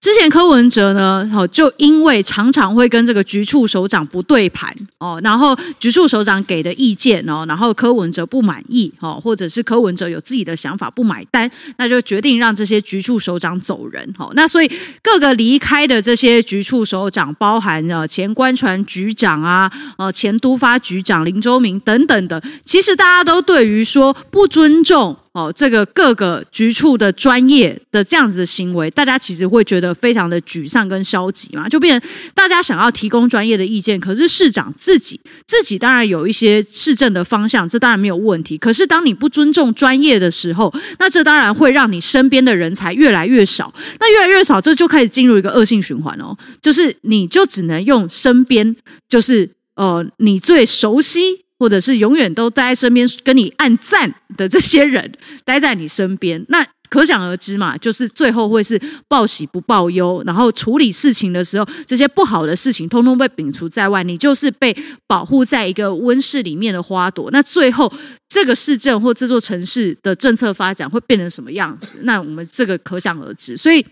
[0.00, 14.30] 之前柯文哲呢，就因为常常会跟这个局处首长不对盘哦，然后局处首长给的意见哦，然后柯文哲不满意哦，或者是柯文哲有自己的想法不买单，那就决定让这些局处首长走人哦。
[14.36, 14.70] 那所以
[15.02, 25.16] 各个离开的这些局处首长，包含了前官船局长啊，呃，前都发局长林周明等等的，其实大家都对于说不尊重。
[25.36, 38.56] 哦，这个各个局处的专业的这样子的行为，大家其实会觉得非常的沮丧跟消极嘛，就变成大家想要提供专业的意见，可是市长自己自己当然有一些市政的方向，这当然没有问题。
[38.56, 48.74] 可是当你不尊重专业的时候，那这当然会让你身边的人才越来越少，那越来越少，这就开始进入一个恶性循环哦，就是你就只能用身边，
[49.06, 51.45] 就是呃，你最熟悉。
[51.58, 55.10] 或者是永远都待在身边跟你按赞的这些人
[55.44, 64.76] 待在你身边，那可想而知嘛，就是最后会是报喜不报忧，然后处理事情的时候，这些不好的事情通通被摒除在外，你就是被
[65.08, 67.28] 保护在一个温室里面的花朵。
[67.32, 67.92] 那最后
[68.28, 71.98] 这个市政或这座城市的政策发展会变成什么样子？
[72.02, 73.56] 那我们这个可想而知。
[73.56, 73.84] 所以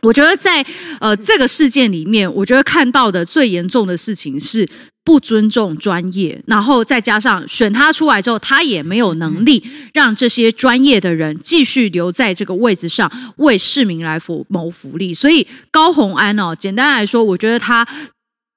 [0.00, 0.64] 我觉得在
[1.00, 4.66] 呃这个事件里面，我觉得看到的最严重的事情是。
[5.04, 15.12] 不尊重专业，然后再加上选他出来之后，他也没有能力让这些专业的人继续留在这个位置上为市民来谋谋福利。
[15.12, 17.86] 所以高鸿安哦，简单来说，我觉得他。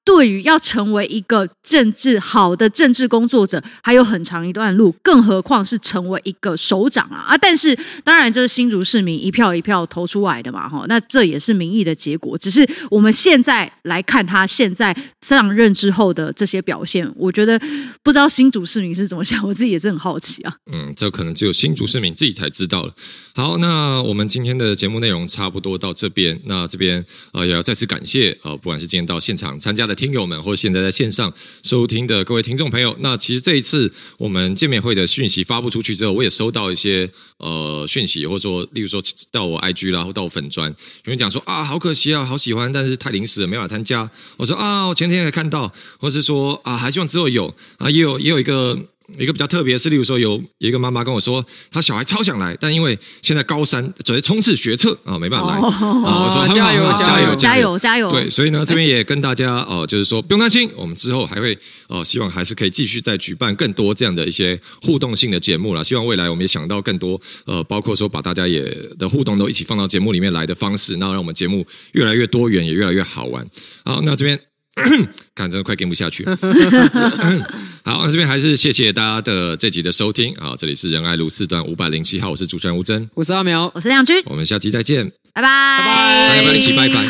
[0.06, 7.36] 对于要成为一个政治好的政治工作者，还有很长一段路，更何况是成为一个首长啊啊！
[7.36, 12.38] 但是当然，这是新竹市民一票一票投出来的嘛，哈，那这也是民意的结果。
[12.38, 17.60] 只是我们现在来看他现在上任之后的这些表现，我觉得
[18.04, 20.54] 不知道新竹市民是怎么想，我自己也是很好奇啊。
[20.72, 22.94] 嗯，这可能只有新竹市民自己才知道了。
[23.34, 29.95] 好，那我们今天的节目内容差不多到这边，那这边呃也要再次感谢呃，不管是今天到现场参加的。
[29.96, 31.32] 听友们，或者现在在线上
[31.62, 44.08] 收听的各位听众朋友，那其实这一次我们见面会的讯息发布出去之后，我也收到一些呃讯息，或者说，例如说到我 IG 啦，或到我粉专，有人讲说啊，好可惜啊，好喜欢，但是太临时了，没法参加。
[44.36, 48.86] 我说啊，我前天才看到，或是说啊，还希望之后有啊，也有也有一个。
[49.18, 55.60] 一个比较特别是，例如说有有一个妈妈跟我说，她小孩超想来，但因为现在高三准备冲刺学测啊，没办法来。
[55.62, 58.10] 我说加油加油加油加油！
[58.10, 61.56] 对，所以呢，这边也跟大家哦，就是说不用担心，我们之后还会
[61.88, 65.84] 哦，希望还是可以继续再举办更多这样的一些互动性的节目了。
[65.84, 68.62] 希望未来我们也想到更多呃，包括说把大家也
[68.98, 73.46] 的互动都一起放到节目里面来的方式，那让我们节目越来越多元，也越来越好玩。
[73.84, 74.55] 好，那这边。
[75.34, 76.36] 看，真的快跟不下去了。
[77.82, 80.54] 好，那这边还是谢谢大家的这集的收听啊！
[80.58, 87.06] 这里是仁爱路四段五百零七号，我是主持人吴真，我是阿苗，我是亮君，我们下期再见，拜拜，拜拜，大家一起拜拜。